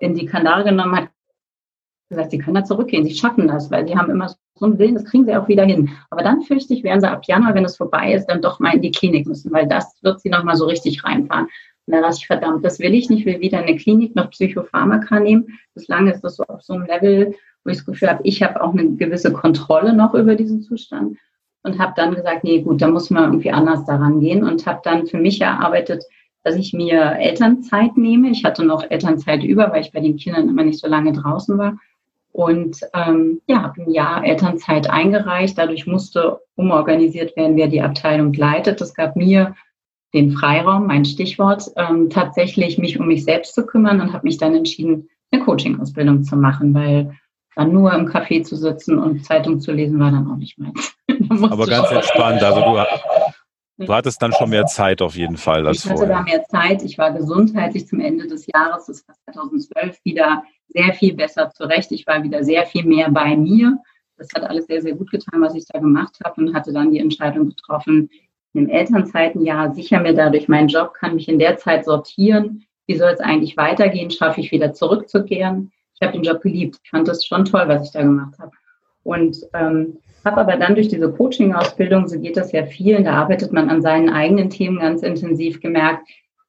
[0.00, 1.08] in die Kandare genommen, hat
[2.08, 4.94] gesagt, sie können da zurückgehen, sie schaffen das, weil sie haben immer so einen Willen,
[4.94, 5.90] das kriegen sie auch wieder hin.
[6.10, 8.74] Aber dann fürchte ich, werden sie ab Januar, wenn es vorbei ist, dann doch mal
[8.74, 11.46] in die Klinik müssen, weil das wird sie nochmal so richtig reinfahren.
[11.86, 14.30] Und da dachte ich, verdammt, das will ich nicht, will weder in der Klinik noch
[14.30, 15.58] Psychopharmaka nehmen.
[15.74, 18.62] Bislang ist das so auf so einem Level, wo ich das Gefühl habe, ich habe
[18.62, 21.18] auch eine gewisse Kontrolle noch über diesen Zustand
[21.62, 24.80] und habe dann gesagt, nee, gut, da muss man irgendwie anders daran gehen und habe
[24.84, 26.04] dann für mich erarbeitet,
[26.44, 28.30] dass ich mir Elternzeit nehme.
[28.30, 31.58] Ich hatte noch Elternzeit über, weil ich bei den Kindern immer nicht so lange draußen
[31.58, 31.76] war
[32.36, 35.56] und ähm, ja, habe ein Jahr Elternzeit eingereicht.
[35.56, 38.82] Dadurch musste umorganisiert werden, wer die Abteilung leitet.
[38.82, 39.56] Das gab mir
[40.12, 44.36] den Freiraum, mein Stichwort, ähm, tatsächlich mich um mich selbst zu kümmern und habe mich
[44.36, 47.16] dann entschieden, eine Coaching-Ausbildung zu machen, weil
[47.54, 50.94] dann nur im Café zu sitzen und Zeitung zu lesen war dann auch nicht meins.
[51.50, 52.42] Aber ganz entspannt.
[52.42, 56.16] Also du, du, hattest dann schon mehr Zeit auf jeden Fall als Ich hatte vorher.
[56.16, 56.82] da mehr Zeit.
[56.82, 61.92] Ich war gesundheitlich zum Ende des Jahres, das war 2012, wieder sehr viel besser zurecht.
[61.92, 63.78] Ich war wieder sehr viel mehr bei mir.
[64.16, 66.90] Das hat alles sehr, sehr gut getan, was ich da gemacht habe und hatte dann
[66.90, 68.08] die Entscheidung getroffen,
[68.56, 72.64] im Elternzeitenjahr sicher mir dadurch meinen Job, kann mich in der Zeit sortieren.
[72.86, 74.10] Wie soll es eigentlich weitergehen?
[74.10, 75.72] Schaffe ich wieder zurückzukehren?
[75.94, 76.78] Ich habe den Job geliebt.
[76.82, 78.52] Ich fand das schon toll, was ich da gemacht habe.
[79.02, 83.52] Und ähm, habe aber dann durch diese Coaching-Ausbildung, so geht das ja vielen, da arbeitet
[83.52, 86.08] man an seinen eigenen Themen ganz intensiv gemerkt,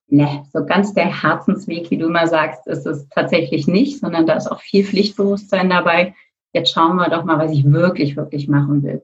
[0.10, 4.36] Ne, so ganz der Herzensweg, wie du immer sagst, ist es tatsächlich nicht, sondern da
[4.36, 6.16] ist auch viel Pflichtbewusstsein dabei.
[6.54, 9.04] Jetzt schauen wir doch mal, was ich wirklich, wirklich machen will.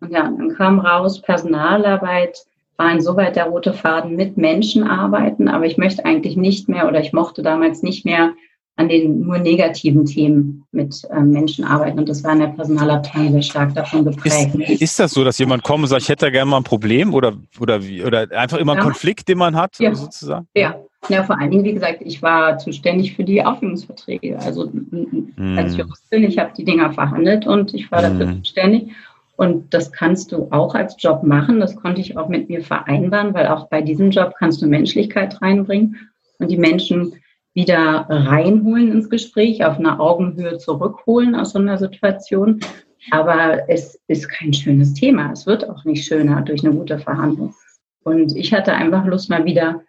[0.00, 2.38] Und ja, dann kam raus, Personalarbeit
[2.76, 7.00] war insoweit der rote Faden mit Menschen arbeiten, aber ich möchte eigentlich nicht mehr oder
[7.00, 8.34] ich mochte damals nicht mehr
[8.78, 11.98] an den nur negativen Themen mit äh, Menschen arbeiten.
[11.98, 14.54] Und das war in der Personalabteilung sehr stark davon geprägt.
[14.54, 16.64] Ist, ist das so, dass jemand kommt und sagt, ich hätte da gerne mal ein
[16.64, 18.84] Problem oder, oder, wie, oder einfach immer einen ja.
[18.84, 19.92] Konflikt, den man hat, ja.
[19.92, 20.46] sozusagen?
[20.54, 20.76] Ja.
[21.08, 24.38] ja, vor allen Dingen, wie gesagt, ich war zuständig für die Aufhebungsverträge.
[24.38, 25.58] Also hm.
[25.58, 28.44] als Juristin, ich habe die Dinger verhandelt und ich war dafür hm.
[28.44, 28.92] zuständig.
[29.36, 31.58] Und das kannst du auch als Job machen.
[31.58, 35.42] Das konnte ich auch mit mir vereinbaren, weil auch bei diesem Job kannst du Menschlichkeit
[35.42, 35.96] reinbringen
[36.38, 37.14] und die Menschen
[37.54, 42.60] wieder reinholen ins Gespräch, auf einer Augenhöhe zurückholen aus so einer Situation.
[43.10, 45.32] Aber es ist kein schönes Thema.
[45.32, 47.54] Es wird auch nicht schöner durch eine gute Verhandlung.
[48.04, 49.82] Und ich hatte einfach Lust, mal wieder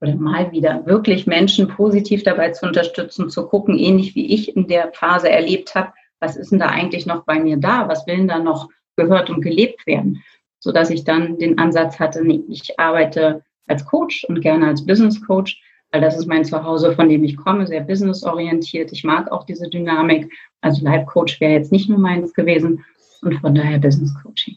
[0.00, 4.66] oder mal wieder wirklich Menschen positiv dabei zu unterstützen, zu gucken, ähnlich wie ich in
[4.68, 7.88] der Phase erlebt habe, was ist denn da eigentlich noch bei mir da?
[7.88, 10.22] Was will denn da noch gehört und gelebt werden?
[10.58, 14.84] So dass ich dann den Ansatz hatte, nee, ich arbeite als Coach und gerne als
[14.84, 15.60] Business Coach,
[15.92, 18.92] weil das ist mein Zuhause, von dem ich komme, sehr businessorientiert.
[18.92, 20.32] Ich mag auch diese Dynamik.
[20.60, 22.84] Also Life Coach wäre jetzt nicht nur meins gewesen
[23.22, 24.56] und von daher Business Coaching.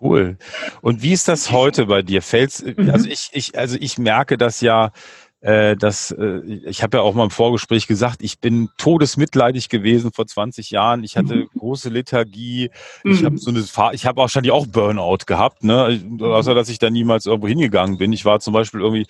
[0.00, 0.36] Cool.
[0.80, 2.22] Und wie ist das heute bei dir?
[2.22, 2.90] Fällt's, mhm.
[2.90, 4.92] also ich, ich, also ich merke das ja,
[5.40, 10.12] äh, dass äh, ich habe ja auch mal im Vorgespräch gesagt, ich bin todesmitleidig gewesen
[10.12, 11.04] vor 20 Jahren.
[11.04, 11.48] Ich hatte mhm.
[11.56, 12.70] große Lethargie.
[13.04, 13.12] Mhm.
[13.12, 16.00] Ich habe so eine Fahr ich habe wahrscheinlich auch Burnout gehabt, ne?
[16.20, 18.12] Außer dass ich da niemals irgendwo hingegangen bin.
[18.12, 19.06] Ich war zum Beispiel irgendwie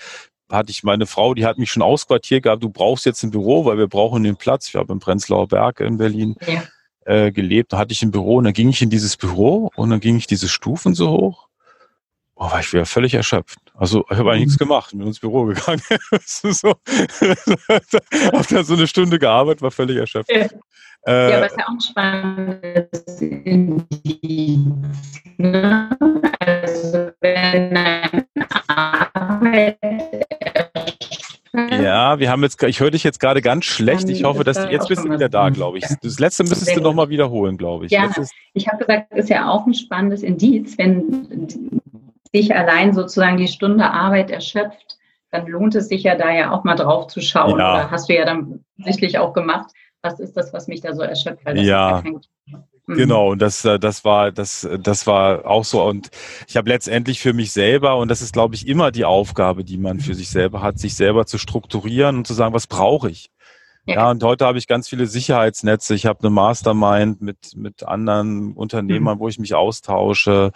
[0.50, 3.64] hatte ich meine Frau, die hat mich schon ausquartiert gehabt, du brauchst jetzt ein Büro,
[3.64, 4.68] weil wir brauchen den Platz.
[4.68, 6.36] Ich habe im Prenzlauer Berg in Berlin.
[6.46, 6.62] Ja
[7.08, 9.88] äh, gelebt, da hatte ich ein Büro und dann ging ich in dieses Büro und
[9.88, 11.48] dann ging ich diese Stufen so hoch.
[12.34, 13.58] Oh, war ich wieder völlig erschöpft.
[13.74, 14.66] Also ich habe eigentlich nichts mhm.
[14.66, 15.80] gemacht, bin ins Büro gegangen.
[16.24, 16.68] so,
[18.32, 20.30] hab da so eine Stunde gearbeitet, war völlig erschöpft.
[20.30, 20.46] Ja,
[21.06, 24.60] äh, ja ist ja auch ein spannendes Indiz.
[25.38, 25.98] Ne?
[26.38, 28.26] Also wenn eine
[28.68, 30.37] Arbeit
[31.54, 34.08] ja, wir haben jetzt, ich höre dich jetzt gerade ganz schlecht.
[34.08, 35.84] Ich hoffe, dass du, jetzt bist du wieder da, glaube ich.
[36.02, 37.92] Das letzte müsstest du nochmal wiederholen, glaube ich.
[37.92, 38.10] Ja,
[38.54, 41.50] ich habe gesagt, ist ja auch ein spannendes Indiz, wenn
[42.32, 44.98] sich allein sozusagen die Stunde Arbeit erschöpft,
[45.30, 47.58] dann lohnt es sich ja da ja auch mal drauf zu schauen.
[47.58, 47.74] Ja.
[47.74, 49.70] Oder hast du ja dann sicherlich auch gemacht.
[50.02, 51.42] Was ist das, was mich da so erschöpft?
[51.54, 52.02] ja.
[52.02, 52.02] ja.
[52.96, 55.82] Genau, und das, äh, das war, das, das war auch so.
[55.84, 56.10] Und
[56.48, 59.76] ich habe letztendlich für mich selber, und das ist, glaube ich, immer die Aufgabe, die
[59.76, 63.30] man für sich selber hat, sich selber zu strukturieren und zu sagen, was brauche ich?
[63.88, 65.94] Ja, und heute habe ich ganz viele Sicherheitsnetze.
[65.94, 69.20] Ich habe eine Mastermind mit, mit anderen Unternehmern, mhm.
[69.20, 70.52] wo ich mich austausche.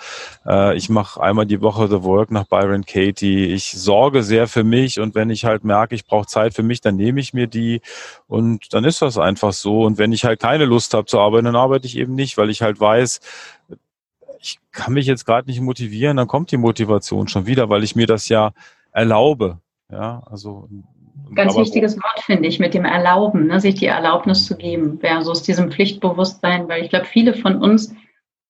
[0.46, 3.46] Äh, ich mache einmal die Woche The Work nach Byron Katie.
[3.46, 6.82] Ich sorge sehr für mich und wenn ich halt merke, ich brauche Zeit für mich,
[6.82, 7.80] dann nehme ich mir die
[8.26, 9.82] und dann ist das einfach so.
[9.82, 12.50] Und wenn ich halt keine Lust habe zu arbeiten, dann arbeite ich eben nicht, weil
[12.50, 13.20] ich halt weiß,
[14.40, 17.96] ich kann mich jetzt gerade nicht motivieren, dann kommt die Motivation schon wieder, weil ich
[17.96, 18.52] mir das ja
[18.92, 19.58] erlaube.
[19.90, 20.68] Ja, also
[21.34, 24.98] Ganz Aber wichtiges Wort finde ich mit dem Erlauben, ne, sich die Erlaubnis zu geben,
[25.00, 27.94] versus diesem Pflichtbewusstsein, weil ich glaube, viele von uns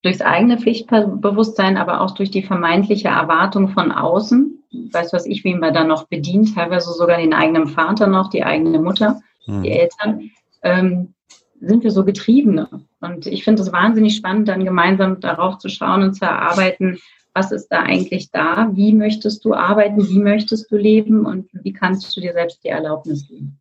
[0.03, 5.55] durchs eigene Pflichtbewusstsein, aber auch durch die vermeintliche Erwartung von außen, weiß was ich, wie
[5.55, 9.63] man da noch bedient, teilweise sogar den eigenen Vater noch, die eigene Mutter, hm.
[9.63, 10.31] die Eltern,
[10.63, 11.15] ähm,
[11.61, 12.69] sind wir so Getriebene.
[13.01, 16.99] Und ich finde es wahnsinnig spannend, dann gemeinsam darauf zu schauen und zu erarbeiten,
[17.35, 21.73] was ist da eigentlich da, wie möchtest du arbeiten, wie möchtest du leben und wie
[21.73, 23.59] kannst du dir selbst die Erlaubnis geben.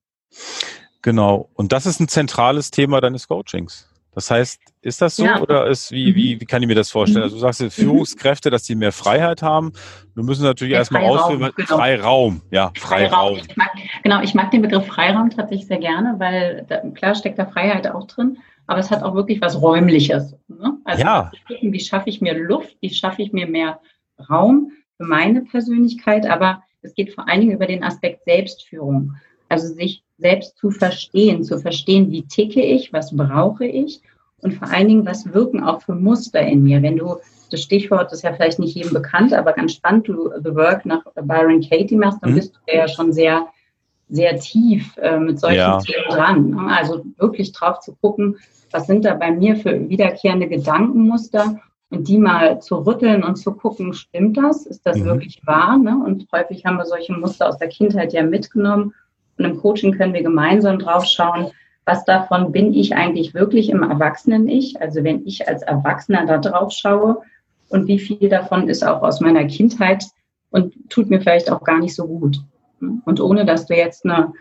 [1.02, 3.88] Genau, und das ist ein zentrales Thema deines Coachings.
[4.14, 5.40] Das heißt, ist das so ja.
[5.40, 7.24] oder ist wie, wie, wie kann ich mir das vorstellen?
[7.24, 9.72] Also du sagst, Führungskräfte, dass die mehr Freiheit haben.
[10.16, 11.78] Wir müssen natürlich ja, erstmal ausführen, genau.
[11.78, 13.10] Freiraum, ja, Freiraum.
[13.10, 13.38] Freiraum.
[13.48, 13.70] Ich mag,
[14.04, 17.88] genau, ich mag den Begriff Freiraum tatsächlich sehr gerne, weil da, klar steckt da Freiheit
[17.88, 20.36] auch drin aber es hat auch wirklich was Räumliches.
[20.48, 20.78] Ne?
[20.84, 21.32] Also ja.
[21.62, 23.80] wie schaffe ich mir Luft, wie schaffe ich mir mehr
[24.30, 29.14] Raum für meine Persönlichkeit, aber es geht vor allen Dingen über den Aspekt Selbstführung.
[29.50, 34.02] Also sich selbst zu verstehen, zu verstehen, wie ticke ich, was brauche ich
[34.42, 36.82] und vor allen Dingen, was wirken auch für Muster in mir.
[36.82, 37.18] Wenn du,
[37.50, 41.04] das Stichwort ist ja vielleicht nicht jedem bekannt, aber ganz spannend, du The Work nach
[41.16, 42.36] Byron Katie machst, dann mhm.
[42.36, 43.48] bist du ja schon sehr,
[44.12, 45.80] sehr tief äh, mit solchen ja.
[45.80, 46.50] Themen dran.
[46.52, 46.78] Ne?
[46.78, 48.38] Also wirklich drauf zu gucken,
[48.72, 53.54] was sind da bei mir für wiederkehrende Gedankenmuster und die mal zu rütteln und zu
[53.54, 54.66] gucken, stimmt das?
[54.66, 55.06] Ist das mhm.
[55.06, 55.78] wirklich wahr?
[55.78, 55.98] Ne?
[56.06, 58.94] Und häufig haben wir solche Muster aus der Kindheit ja mitgenommen.
[59.38, 61.48] Und im Coaching können wir gemeinsam drauf schauen,
[61.86, 64.82] was davon bin ich eigentlich wirklich im Erwachsenen-Ich?
[64.82, 67.22] Also wenn ich als Erwachsener da drauf schaue
[67.70, 70.06] und wie viel davon ist auch aus meiner Kindheit
[70.52, 72.42] und tut mir vielleicht auch gar nicht so gut.
[73.06, 74.34] Und ohne dass du jetzt eine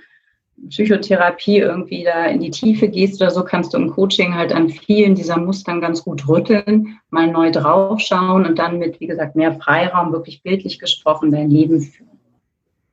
[0.69, 4.69] Psychotherapie irgendwie da in die Tiefe gehst oder so, kannst du im Coaching halt an
[4.69, 9.55] vielen dieser Mustern ganz gut rütteln, mal neu draufschauen und dann mit, wie gesagt, mehr
[9.55, 12.11] Freiraum, wirklich bildlich gesprochen, dein Leben führen.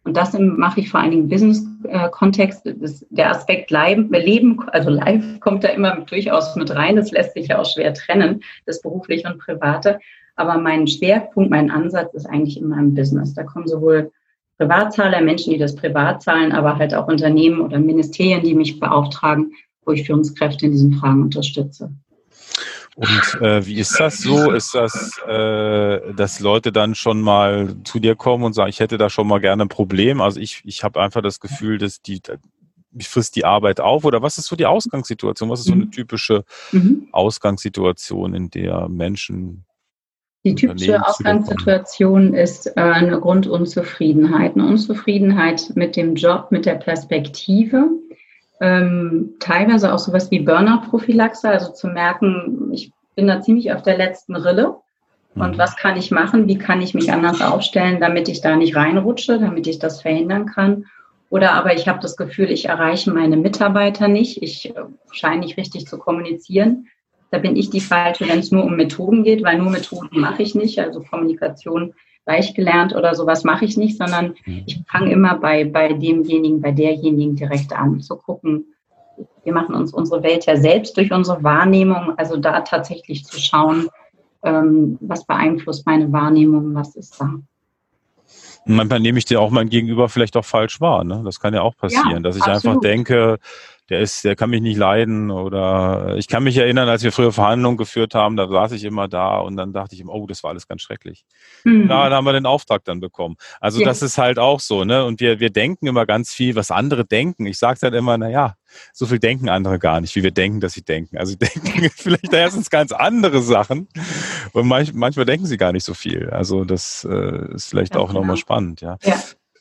[0.08, 2.62] Und das mache ich vor allen Dingen im Business-Kontext.
[3.10, 6.96] Der Aspekt Leben, also Live kommt da immer durchaus mit rein.
[6.96, 10.00] Das lässt sich ja auch schwer trennen, das berufliche und private.
[10.38, 13.34] Aber mein Schwerpunkt, mein Ansatz ist eigentlich immer im Business.
[13.34, 14.12] Da kommen sowohl
[14.58, 19.54] Privatzahler, Menschen, die das privat zahlen, aber halt auch Unternehmen oder Ministerien, die mich beauftragen,
[19.86, 21.92] wo ich Führungskräfte in diesen Fragen unterstütze.
[22.96, 24.52] Und äh, wie ist das so?
[24.52, 28.98] Ist das, äh, dass Leute dann schon mal zu dir kommen und sagen, ich hätte
[28.98, 30.20] da schon mal gerne ein Problem?
[30.20, 32.20] Also ich, ich habe einfach das Gefühl, dass die,
[32.92, 35.48] mich frisst die Arbeit auf oder was ist so die Ausgangssituation?
[35.52, 35.92] Was ist so eine mhm.
[35.92, 37.08] typische mhm.
[37.12, 39.67] Ausgangssituation, in der Menschen
[40.48, 44.56] die typische Ausgangssituation ist äh, eine Grundunzufriedenheit.
[44.56, 47.90] Eine Unzufriedenheit mit dem Job, mit der Perspektive.
[48.60, 53.98] Ähm, teilweise auch sowas wie Burnout-Prophylaxe, also zu merken, ich bin da ziemlich auf der
[53.98, 54.76] letzten Rille.
[55.36, 55.58] Und mhm.
[55.58, 56.48] was kann ich machen?
[56.48, 60.48] Wie kann ich mich anders aufstellen, damit ich da nicht reinrutsche, damit ich das verhindern
[60.48, 60.86] kann?
[61.30, 64.42] Oder aber ich habe das Gefühl, ich erreiche meine Mitarbeiter nicht.
[64.42, 64.82] Ich äh,
[65.12, 66.88] scheine nicht richtig zu kommunizieren.
[67.32, 70.44] Da bin ich die Falsche, wenn es nur um Methoden geht, weil nur Methoden mache
[70.44, 70.80] ich nicht.
[70.80, 71.94] Also Kommunikation
[72.26, 74.64] gleich gelernt oder sowas mache ich nicht, sondern mhm.
[74.66, 78.66] ich fange immer bei, bei demjenigen, bei derjenigen direkt an, zu gucken.
[79.44, 83.88] Wir machen uns unsere Welt ja selbst durch unsere Wahrnehmung, also da tatsächlich zu schauen,
[84.44, 87.32] ähm, was beeinflusst meine Wahrnehmung, was ist da.
[88.66, 91.06] Manchmal nehme ich dir auch mein Gegenüber vielleicht auch falsch wahr.
[91.06, 91.22] Ne?
[91.24, 92.78] Das kann ja auch passieren, ja, dass ich absolut.
[92.78, 93.40] einfach denke,
[93.90, 97.32] der ist, der kann mich nicht leiden oder ich kann mich erinnern, als wir früher
[97.32, 100.44] Verhandlungen geführt haben, da saß ich immer da und dann dachte ich immer, oh, das
[100.44, 101.26] war alles ganz schrecklich.
[101.64, 101.88] Mhm.
[101.88, 103.38] Da, da haben wir den Auftrag dann bekommen.
[103.60, 103.86] Also ja.
[103.86, 105.06] das ist halt auch so, ne?
[105.06, 107.46] Und wir, wir denken immer ganz viel, was andere denken.
[107.46, 108.56] Ich sage dann immer, na ja,
[108.94, 111.18] so viel denken andere gar nicht, wie wir denken, dass sie denken.
[111.18, 113.88] Also denken vielleicht erstens ganz andere Sachen
[114.54, 116.30] und manch, manchmal denken sie gar nicht so viel.
[116.30, 118.22] Also das äh, ist vielleicht ja, auch genau.
[118.22, 118.98] nochmal spannend, ja.
[119.04, 119.16] ja.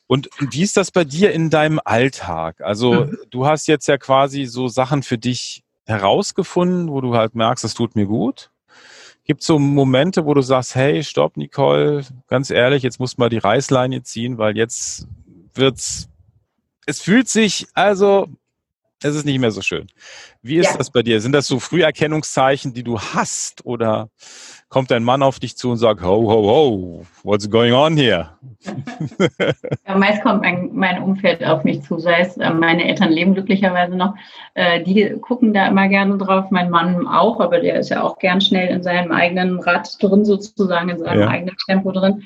[0.06, 2.60] Und wie ist das bei dir in deinem Alltag?
[2.60, 3.18] Also mhm.
[3.30, 7.74] du hast jetzt ja quasi so Sachen für dich herausgefunden, wo du halt merkst, es
[7.74, 8.50] tut mir gut.
[9.24, 13.28] Gibt es so Momente, wo du sagst, hey, stopp, Nicole, ganz ehrlich, jetzt muss mal
[13.28, 15.08] die Reißleine ziehen, weil jetzt
[15.54, 16.08] wird's,
[16.86, 18.28] es fühlt sich, also,
[19.02, 19.86] es ist nicht mehr so schön.
[20.42, 20.78] Wie ist ja.
[20.78, 21.20] das bei dir?
[21.20, 24.08] Sind das so Früherkennungszeichen, die du hast oder
[24.68, 28.30] kommt ein Mann auf dich zu und sagt, ho, ho, ho, what's going on here?
[29.86, 33.34] ja, meist kommt mein, mein, Umfeld auf mich zu, sei es, äh, meine Eltern leben
[33.34, 34.14] glücklicherweise noch,
[34.54, 38.18] äh, die gucken da immer gerne drauf, mein Mann auch, aber der ist ja auch
[38.18, 41.28] gern schnell in seinem eigenen Rad drin, sozusagen, in seinem ja.
[41.28, 42.24] eigenen Tempo drin.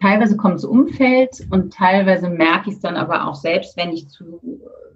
[0.00, 4.08] Teilweise kommt das Umfeld und teilweise merke ich es dann aber auch selbst, wenn ich
[4.08, 4.40] zu,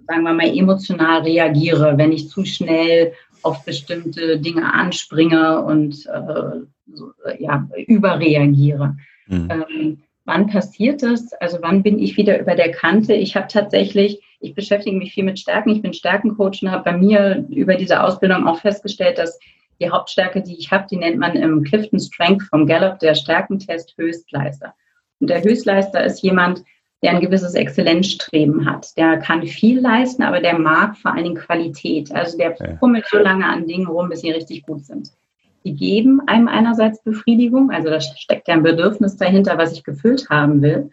[0.07, 6.61] sagen wir mal, emotional reagiere, wenn ich zu schnell auf bestimmte Dinge anspringe und äh,
[6.91, 8.97] so, ja, überreagiere.
[9.27, 9.49] Mhm.
[9.51, 11.33] Ähm, wann passiert das?
[11.33, 13.13] Also wann bin ich wieder über der Kante?
[13.13, 15.69] Ich habe tatsächlich, ich beschäftige mich viel mit Stärken.
[15.69, 19.39] Ich bin Stärkencoach und habe bei mir über diese Ausbildung auch festgestellt, dass
[19.79, 23.93] die Hauptstärke, die ich habe, die nennt man im Clifton Strength vom Gallup der Stärkentest
[23.97, 24.73] Höchstleister.
[25.19, 26.63] Und der Höchstleister ist jemand,
[27.03, 28.97] der ein gewisses Exzellenzstreben hat.
[28.97, 32.11] Der kann viel leisten, aber der mag vor allen Dingen Qualität.
[32.11, 35.11] Also der fummelt so lange an Dingen rum, bis sie richtig gut sind.
[35.65, 40.29] Die geben einem einerseits Befriedigung, also da steckt ja ein Bedürfnis dahinter, was ich gefüllt
[40.29, 40.91] haben will.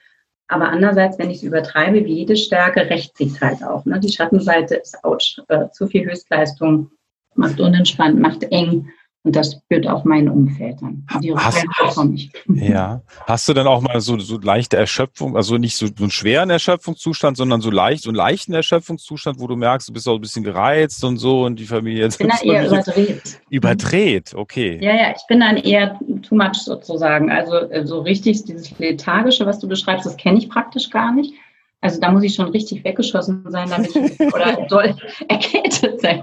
[0.49, 3.85] Aber andererseits, wenn ich es übertreibe, wie jede Stärke, rächt sich halt auch.
[3.87, 4.01] Ne?
[4.01, 6.91] Die Schattenseite ist ouch, äh, zu viel Höchstleistung,
[7.35, 8.91] macht unentspannt, macht eng.
[9.25, 11.07] Und das spürt auch mein Umfeld dann.
[11.23, 11.65] Die hast,
[12.49, 13.03] ja.
[13.25, 16.51] Hast du dann auch mal so, so leichte Erschöpfung, also nicht so, so einen schweren
[16.51, 20.21] Erschöpfungszustand, sondern so leicht, so einen leichten Erschöpfungszustand, wo du merkst, du bist auch ein
[20.21, 22.15] bisschen gereizt und so und die Familie jetzt.
[22.15, 23.41] Ich bin dann eher überdreht.
[23.49, 24.81] Überdreht, okay.
[24.83, 27.31] Ja, ja, ich bin dann eher too much sozusagen.
[27.31, 31.33] Also äh, so richtig dieses Lethargische, was du beschreibst, das kenne ich praktisch gar nicht.
[31.81, 34.97] Also da muss ich schon richtig weggeschossen sein, damit ich oder doll
[35.29, 36.23] erkältet sein.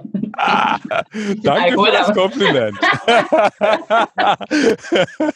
[1.43, 2.77] Danke für das Kompliment.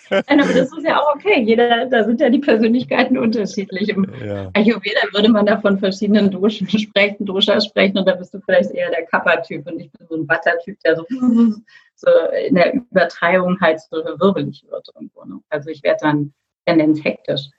[0.09, 1.41] Nein, aber das ist ja auch okay.
[1.43, 3.89] Jeder, da sind ja die Persönlichkeiten unterschiedlich.
[3.89, 4.49] Im ja.
[4.53, 8.71] Ayurveda würde man da von verschiedenen Doschen sprechen, Doshas sprechen und da bist du vielleicht
[8.71, 11.05] eher der Kappa-Typ und ich bin so ein Butter-Typ, der so,
[11.95, 12.09] so
[12.47, 15.23] in der Übertreibung halt so wirbelig wird irgendwo.
[15.25, 15.39] Ne?
[15.49, 16.33] Also ich werde dann
[16.65, 17.49] tendenz hektisch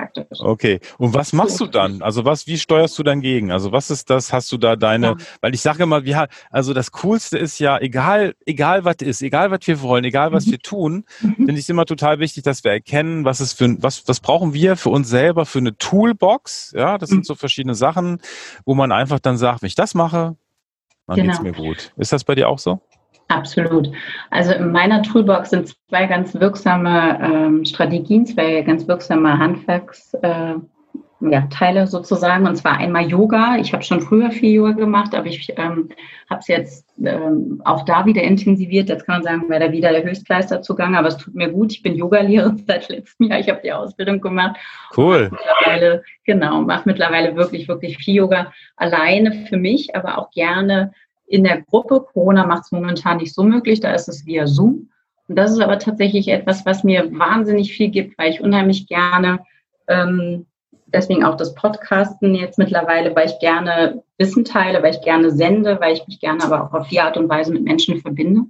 [0.00, 0.40] praktisch.
[0.40, 0.80] Okay.
[0.98, 2.02] Und was machst du dann?
[2.02, 3.50] Also was, wie steuerst du dann gegen?
[3.50, 4.32] Also was ist das?
[4.32, 5.16] Hast du da deine, ja.
[5.40, 9.50] weil ich sage immer, wir, also das Coolste ist ja, egal, egal was ist, egal
[9.50, 10.50] was wir wollen, egal was mhm.
[10.52, 11.34] wir tun, mhm.
[11.34, 14.54] finde ich es immer total wichtig, dass wir erkennen, was ist für, was, was brauchen
[14.54, 16.72] wir für uns selber für eine Toolbox?
[16.76, 17.16] Ja, das mhm.
[17.16, 18.20] sind so verschiedene Sachen,
[18.64, 20.36] wo man einfach dann sagt, wenn ich das mache,
[21.06, 21.32] dann genau.
[21.32, 21.92] geht's mir gut.
[21.96, 22.80] Ist das bei dir auch so?
[23.30, 23.90] Absolut.
[24.30, 30.60] Also in meiner Toolbox sind zwei ganz wirksame ähm, Strategien, zwei ganz wirksame Handwerksteile
[31.20, 32.48] äh, ja, sozusagen.
[32.48, 33.56] Und zwar einmal Yoga.
[33.58, 35.90] Ich habe schon früher viel Yoga gemacht, aber ich ähm,
[36.28, 38.88] habe es jetzt ähm, auch da wieder intensiviert.
[38.88, 41.70] Jetzt kann man sagen, wäre da wieder der Höchstleister zugange, aber es tut mir gut.
[41.70, 43.38] Ich bin Yogalehrerin seit letztem Jahr.
[43.38, 44.56] Ich habe die Ausbildung gemacht.
[44.96, 45.30] Cool.
[45.30, 50.90] Mittlerweile, genau, mache mittlerweile wirklich, wirklich viel Yoga alleine für mich, aber auch gerne
[51.30, 52.04] in der Gruppe.
[52.12, 54.90] Corona macht es momentan nicht so möglich, da ist es via Zoom.
[55.28, 59.38] Und das ist aber tatsächlich etwas, was mir wahnsinnig viel gibt, weil ich unheimlich gerne,
[59.86, 60.46] ähm,
[60.86, 65.80] deswegen auch das Podcasten jetzt mittlerweile, weil ich gerne Wissen teile, weil ich gerne sende,
[65.80, 68.42] weil ich mich gerne aber auch auf die Art und Weise mit Menschen verbinde.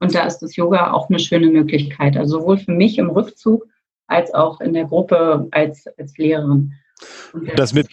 [0.00, 2.16] Und da ist das Yoga auch eine schöne Möglichkeit.
[2.16, 3.66] Also sowohl für mich im Rückzug
[4.06, 6.72] als auch in der Gruppe als, als Lehrerin.
[7.54, 7.88] das mit.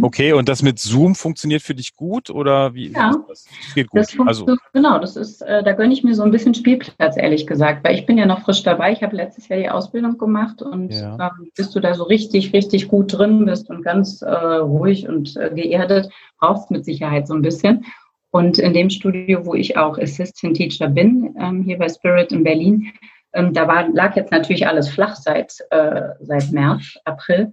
[0.00, 2.92] Okay, und das mit Zoom funktioniert für dich gut oder wie?
[2.92, 4.00] Ja, das, das geht gut.
[4.00, 4.56] Das also.
[4.72, 7.94] Genau, das ist, äh, da gönne ich mir so ein bisschen Spielplatz, ehrlich gesagt, weil
[7.94, 8.92] ich bin ja noch frisch dabei.
[8.92, 11.14] Ich habe letztes Jahr die Ausbildung gemacht und ja.
[11.20, 15.36] ähm, bis du da so richtig, richtig gut drin bist und ganz äh, ruhig und
[15.36, 17.84] äh, geerdet, brauchst du mit Sicherheit so ein bisschen.
[18.30, 22.44] Und in dem Studio, wo ich auch Assistant Teacher bin, ähm, hier bei Spirit in
[22.44, 22.90] Berlin,
[23.34, 27.52] ähm, da war, lag jetzt natürlich alles flach seit, äh, seit März, April.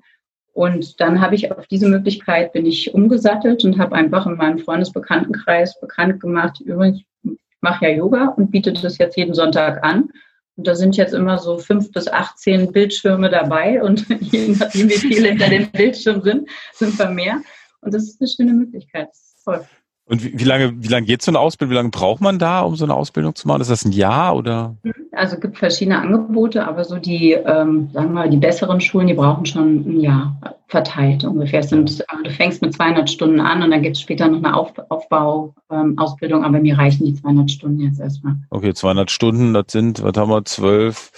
[0.59, 4.59] Und dann habe ich auf diese Möglichkeit bin ich umgesattelt und habe einfach in meinem
[4.59, 10.09] Freundesbekanntenkreis bekannt gemacht, übrigens, ich mache ja Yoga und biete das jetzt jeden Sonntag an.
[10.57, 14.97] Und da sind jetzt immer so fünf bis 18 Bildschirme dabei und je nachdem, wie
[14.97, 17.39] viele hinter dem Bildschirm sind, sind wir mehr.
[17.79, 19.07] Und das ist eine schöne Möglichkeit.
[19.11, 19.65] Das ist toll.
[20.09, 21.71] Und wie, wie lange, wie lange geht so eine Ausbildung?
[21.71, 23.61] Wie lange braucht man da, um so eine Ausbildung zu machen?
[23.61, 24.75] Ist das ein Jahr oder?
[25.11, 29.05] Also es gibt verschiedene Angebote, aber so die, ähm, sagen wir mal, die besseren Schulen,
[29.05, 30.35] die brauchen schon ein Jahr
[30.67, 31.61] verteilt ungefähr.
[31.61, 34.57] Sind, äh, du fängst mit 200 Stunden an und dann gibt es später noch eine
[34.57, 38.35] Auf, Aufbauausbildung, ähm, aber mir reichen die 200 Stunden jetzt erstmal.
[38.49, 41.11] Okay, 200 Stunden, das sind, was haben wir, zwölf?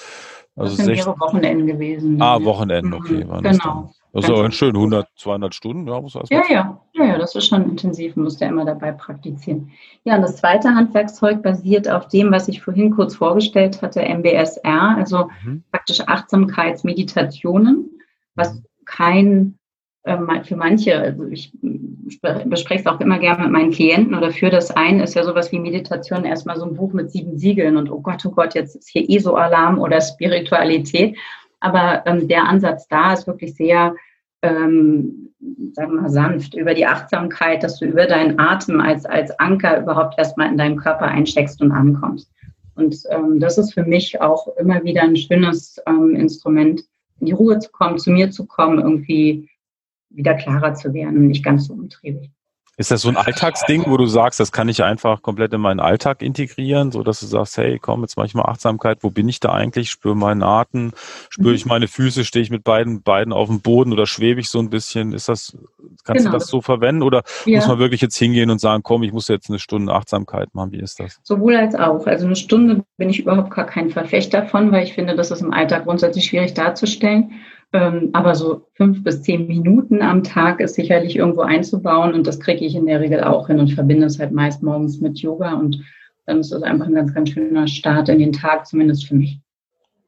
[0.58, 2.22] Also das sind mehrere Wochenenden gewesen.
[2.22, 3.24] Ah, Wochenenden, okay.
[3.24, 3.90] Mhm, genau.
[4.14, 7.48] Das ist aber schön, 100, 200 Stunden, ja, muss ja, ja, ja, ja, das ist
[7.48, 9.72] schon intensiv, muss ja immer dabei praktizieren.
[10.04, 14.98] Ja, und das zweite Handwerkszeug basiert auf dem, was ich vorhin kurz vorgestellt hatte, MBSR,
[14.98, 15.64] also mhm.
[15.72, 17.90] praktisch Achtsamkeitsmeditationen,
[18.36, 18.66] was mhm.
[18.84, 19.60] kein,
[20.04, 21.54] äh, für manche, also ich
[22.22, 25.54] bespreche es auch immer gerne mit meinen Klienten oder für das ein, ist ja sowas
[25.54, 28.76] wie Meditation erstmal so ein Buch mit sieben Siegeln und oh Gott, oh Gott, jetzt
[28.76, 31.18] ist hier ESO-Alarm oder Spiritualität.
[31.62, 33.96] Aber ähm, der Ansatz da ist wirklich sehr,
[34.42, 35.30] ähm,
[35.74, 39.80] sagen wir mal, sanft über die Achtsamkeit, dass du über deinen Atem als, als Anker
[39.80, 42.32] überhaupt erstmal in deinem Körper einsteckst und ankommst.
[42.76, 46.82] Und ähm, das ist für mich auch immer wieder ein schönes ähm, Instrument,
[47.20, 49.50] in die Ruhe zu kommen, zu mir zu kommen, irgendwie
[50.10, 52.32] wieder klarer zu werden und nicht ganz so umtriebig.
[52.82, 55.80] Ist das so ein Alltagsding, wo du sagst, das kann ich einfach komplett in meinen
[55.80, 59.30] Alltag integrieren, so dass du sagst, hey, komm, jetzt mache ich mal Achtsamkeit, wo bin
[59.30, 59.92] ich da eigentlich?
[59.92, 60.92] Spüre meinen Atem,
[61.30, 61.70] spüre ich mhm.
[61.70, 64.72] meine Füße, stehe ich mit beiden Beinen auf dem Boden oder schwebe ich so ein
[64.72, 65.14] bisschen?
[65.14, 65.56] Ist das,
[66.04, 66.32] kannst genau.
[66.32, 67.60] du das so verwenden oder ja.
[67.60, 70.72] muss man wirklich jetzt hingehen und sagen, komm, ich muss jetzt eine Stunde Achtsamkeit machen?
[70.72, 71.20] Wie ist das?
[71.22, 72.08] Sowohl als auch.
[72.08, 75.42] Also eine Stunde bin ich überhaupt gar kein Verfechter von, weil ich finde, das ist
[75.42, 77.34] im Alltag grundsätzlich schwierig darzustellen.
[77.74, 82.40] Ähm, aber so fünf bis zehn Minuten am Tag ist sicherlich irgendwo einzubauen und das
[82.40, 85.54] kriege ich in der Regel auch hin und verbinde es halt meist morgens mit Yoga
[85.54, 85.82] und
[86.26, 89.40] dann ist es einfach ein ganz, ganz schöner Start in den Tag, zumindest für mich.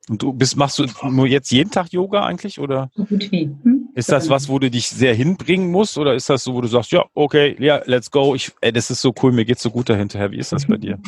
[0.10, 2.90] Und du bist, machst du nur jetzt jeden Tag Yoga eigentlich oder?
[2.96, 3.50] So gut wie.
[3.64, 3.90] Hm?
[3.96, 6.68] Ist das was, wo du dich sehr hinbringen musst oder ist das so, wo du
[6.68, 9.70] sagst, ja, okay, ja, let's go, ich, ey, das ist so cool, mir geht's so
[9.70, 10.32] gut dahinterher.
[10.32, 11.00] Wie ist das bei dir?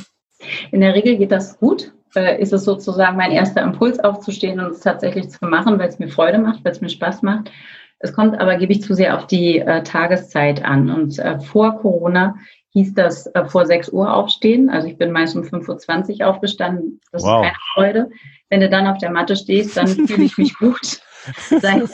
[0.72, 4.72] In der Regel geht das gut äh, ist es sozusagen mein erster Impuls aufzustehen und
[4.72, 7.52] es tatsächlich zu machen, weil es mir Freude macht, weil es mir Spaß macht.
[8.00, 10.90] Es kommt aber, gebe ich zu sehr auf die äh, Tageszeit an.
[10.90, 12.36] Und äh, vor Corona
[12.70, 14.70] hieß das äh, vor 6 Uhr aufstehen.
[14.70, 17.02] Also ich bin meist um 5.20 Uhr aufgestanden.
[17.12, 17.44] Das wow.
[17.44, 18.10] ist keine Freude.
[18.50, 21.02] Wenn du dann auf der Matte stehst, dann fühle ich mich gut.
[21.50, 21.90] Seit,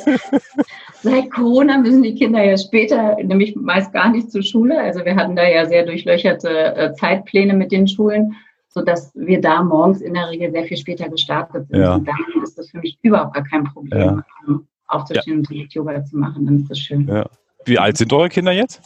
[1.01, 4.79] seit, Corona müssen die Kinder ja später, nämlich meist gar nicht zur Schule.
[4.79, 8.35] Also wir hatten da ja sehr durchlöcherte äh, Zeitpläne mit den Schulen
[8.73, 11.81] sodass wir da morgens in der Regel sehr viel später gestartet sind.
[11.81, 11.95] Ja.
[11.95, 14.25] Und dann ist das für mich überhaupt gar kein Problem, ja.
[14.47, 15.39] Ähm, aufzustehen ja.
[15.39, 16.45] und direkt Yoga zu machen.
[16.45, 17.07] Dann ist das schön.
[17.07, 17.25] Ja.
[17.65, 18.81] Wie alt sind eure Kinder jetzt?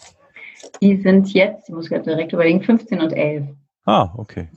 [0.82, 3.46] Die sind jetzt, ich muss gerade direkt überlegen, 15 und 11.
[3.86, 4.50] Ah, okay.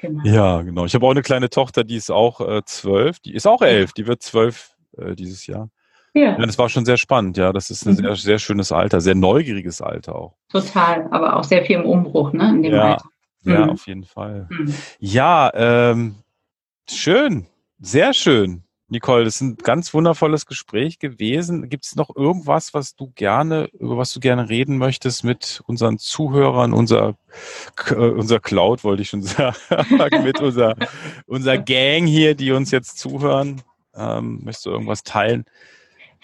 [0.00, 0.24] Genau.
[0.24, 0.84] Ja, genau.
[0.84, 3.20] Ich habe auch eine kleine Tochter, die ist auch äh, zwölf.
[3.20, 3.92] Die ist auch elf.
[3.92, 5.70] Die wird zwölf äh, dieses Jahr.
[6.14, 6.38] Ja.
[6.38, 6.46] ja.
[6.46, 7.52] Das war schon sehr spannend, ja.
[7.52, 7.98] Das ist ein mhm.
[7.98, 10.36] sehr, sehr schönes Alter, sehr neugieriges Alter auch.
[10.48, 12.92] Total, aber auch sehr viel im Umbruch, ne, in dem ja.
[12.92, 13.08] Alter.
[13.42, 13.70] Ja, mhm.
[13.70, 14.46] auf jeden Fall.
[14.48, 14.74] Mhm.
[15.00, 16.14] Ja, ähm,
[16.88, 17.46] schön,
[17.78, 18.62] sehr schön.
[18.88, 21.68] Nicole, das ist ein ganz wundervolles Gespräch gewesen.
[21.68, 25.98] Gibt es noch irgendwas, was du gerne, über was du gerne reden möchtest mit unseren
[25.98, 27.16] Zuhörern, unser,
[27.90, 30.76] äh, unser Cloud, wollte ich schon sagen, mit unser,
[31.26, 33.62] unser Gang hier, die uns jetzt zuhören?
[33.94, 35.44] Ähm, möchtest du irgendwas teilen?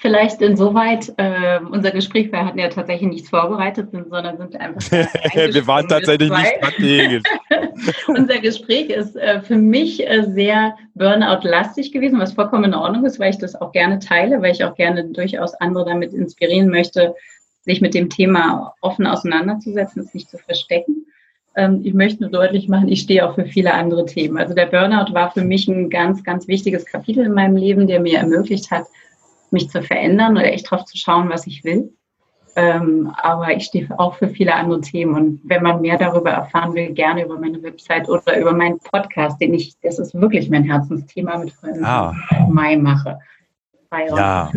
[0.01, 4.91] Vielleicht insoweit, äh, unser Gespräch, wir hatten ja tatsächlich nichts vorbereitet, sondern sind einfach.
[4.91, 7.23] wir waren tatsächlich nicht strategisch.
[8.09, 13.21] unser Gespräch ist äh, für mich äh, sehr Burnout-lastig gewesen, was vollkommen in Ordnung ist,
[13.21, 17.15] weil ich das auch gerne teile, weil ich auch gerne durchaus andere damit inspirieren möchte,
[17.61, 21.05] sich mit dem Thema offen auseinanderzusetzen, es nicht zu verstecken.
[21.57, 24.39] Ähm, ich möchte nur deutlich machen, ich stehe auch für viele andere Themen.
[24.39, 28.01] Also der Burnout war für mich ein ganz, ganz wichtiges Kapitel in meinem Leben, der
[28.01, 28.87] mir ermöglicht hat,
[29.53, 31.93] mich zu verändern oder echt drauf zu schauen, was ich will.
[32.57, 35.15] Ähm, aber ich stehe auch für viele andere Themen.
[35.15, 39.41] Und wenn man mehr darüber erfahren will, gerne über meine Website oder über meinen Podcast,
[39.41, 42.15] den ich, das ist wirklich mein Herzensthema mit Freunden ah.
[42.49, 43.19] Mai mache.
[43.93, 44.53] Ja,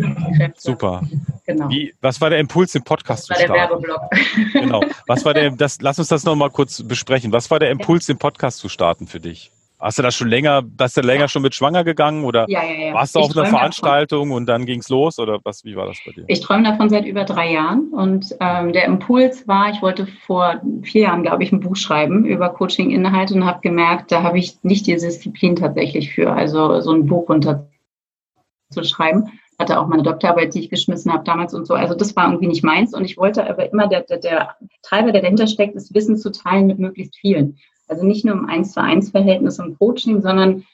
[0.56, 1.02] super.
[1.44, 1.68] Genau.
[1.68, 3.52] Wie, was war der Impuls, den Podcast das zu starten?
[3.52, 4.52] War der Werbeblock.
[4.52, 4.84] Genau.
[5.08, 7.32] Was war der, das, lass uns das nochmal kurz besprechen.
[7.32, 9.50] Was war der Impuls, den Podcast zu starten für dich?
[9.84, 11.28] Hast du das schon länger, hast du länger ja.
[11.28, 12.94] schon mit schwanger gegangen oder ja, ja, ja.
[12.94, 14.36] warst du auf einer Veranstaltung davon.
[14.38, 16.24] und dann ging es los oder was, wie war das bei dir?
[16.26, 20.62] Ich träume davon seit über drei Jahren und ähm, der Impuls war, ich wollte vor
[20.84, 24.56] vier Jahren, glaube ich, ein Buch schreiben über Coaching-Inhalte und habe gemerkt, da habe ich
[24.62, 29.38] nicht die Disziplin tatsächlich für, also so ein Buch runterzuschreiben.
[29.58, 31.74] Hatte auch meine Doktorarbeit, die ich geschmissen habe damals und so.
[31.74, 35.12] Also das war irgendwie nicht meins und ich wollte aber immer, der, der, der Treiber,
[35.12, 37.58] der dahinter steckt, ist Wissen zu teilen mit möglichst vielen.
[37.94, 40.64] Also nicht nur im Eins zu eins Verhältnis im Coaching, sondern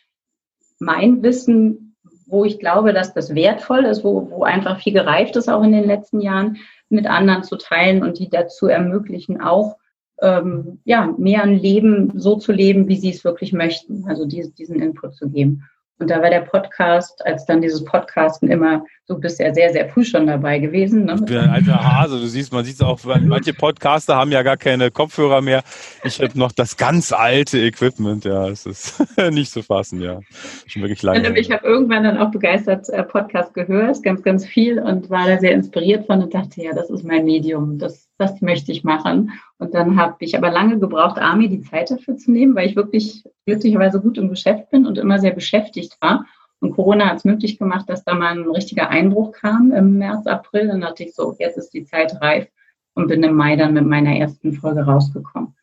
[0.79, 1.95] mein Wissen,
[2.27, 5.73] wo ich glaube, dass das wertvoll ist, wo, wo einfach viel gereift ist, auch in
[5.73, 6.57] den letzten Jahren,
[6.89, 9.77] mit anderen zu teilen und die dazu ermöglichen, auch
[10.23, 14.55] ähm, ja, mehr ein Leben so zu leben, wie sie es wirklich möchten, also diesen,
[14.55, 15.69] diesen Input zu geben.
[15.99, 19.89] Und da war der Podcast, als dann dieses Podcasten immer, du bist ja sehr, sehr
[19.89, 21.07] früh schon dabei gewesen.
[21.07, 21.17] Ne?
[21.17, 24.43] Ich bin ein alter Hase, du siehst, man sieht es auch, manche Podcaster haben ja
[24.43, 25.63] gar keine Kopfhörer mehr.
[26.05, 30.21] Ich habe noch das ganz alte Equipment, ja, es ist nicht zu fassen, ja.
[30.67, 31.37] Schon wirklich lange.
[31.39, 35.39] Ich habe irgendwann dann auch begeistert äh, Podcast gehört, ganz, ganz viel und war da
[35.39, 39.33] sehr inspiriert von und dachte, ja, das ist mein Medium, das, das möchte ich machen.
[39.59, 42.77] Und dann habe ich aber lange gebraucht, Armi die Zeit dafür zu nehmen, weil ich
[42.77, 46.27] wirklich glücklicherweise gut im Geschäft bin und immer sehr beschäftigt war.
[46.61, 50.27] Und Corona hat es möglich gemacht, dass da mal ein richtiger Einbruch kam im März,
[50.27, 50.69] April.
[50.69, 52.49] Dann dachte ich so, jetzt ist die Zeit reif
[52.95, 55.57] und bin im Mai dann mit meiner ersten Folge rausgekommen.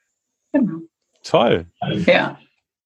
[0.52, 0.80] Genau.
[1.24, 1.68] Toll.
[2.06, 2.40] Ja.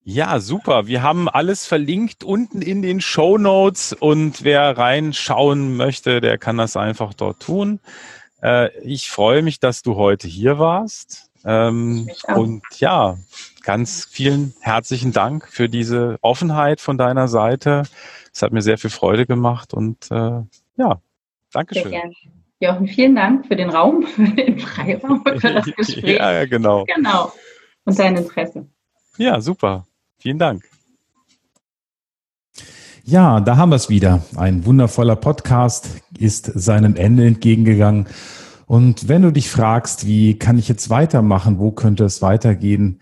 [0.04, 0.88] Ja, super.
[0.88, 6.58] Wir haben alles verlinkt unten in den Show Notes und wer reinschauen möchte, der kann
[6.58, 7.80] das einfach dort tun.
[8.42, 11.30] Äh, ich freue mich, dass du heute hier warst.
[11.46, 13.18] Ähm, und ja,
[13.62, 17.84] ganz vielen herzlichen Dank für diese Offenheit von deiner Seite.
[18.34, 20.42] Es hat mir sehr viel Freude gemacht und äh,
[20.78, 21.02] ja,
[21.52, 21.92] Dankeschön.
[21.92, 22.12] Sehr
[22.60, 26.18] Jochen, vielen Dank für den Raum, für den Freiraum, für das Gespräch.
[26.18, 26.86] ja, ja, genau.
[26.86, 27.32] Genau.
[27.86, 28.68] Und dein Interesse.
[29.18, 29.86] Ja, super.
[30.20, 30.64] Vielen Dank.
[33.04, 34.24] Ja, da haben wir es wieder.
[34.36, 38.06] Ein wundervoller Podcast ist seinem Ende entgegengegangen.
[38.68, 43.02] Und wenn du dich fragst, wie kann ich jetzt weitermachen, wo könnte es weitergehen,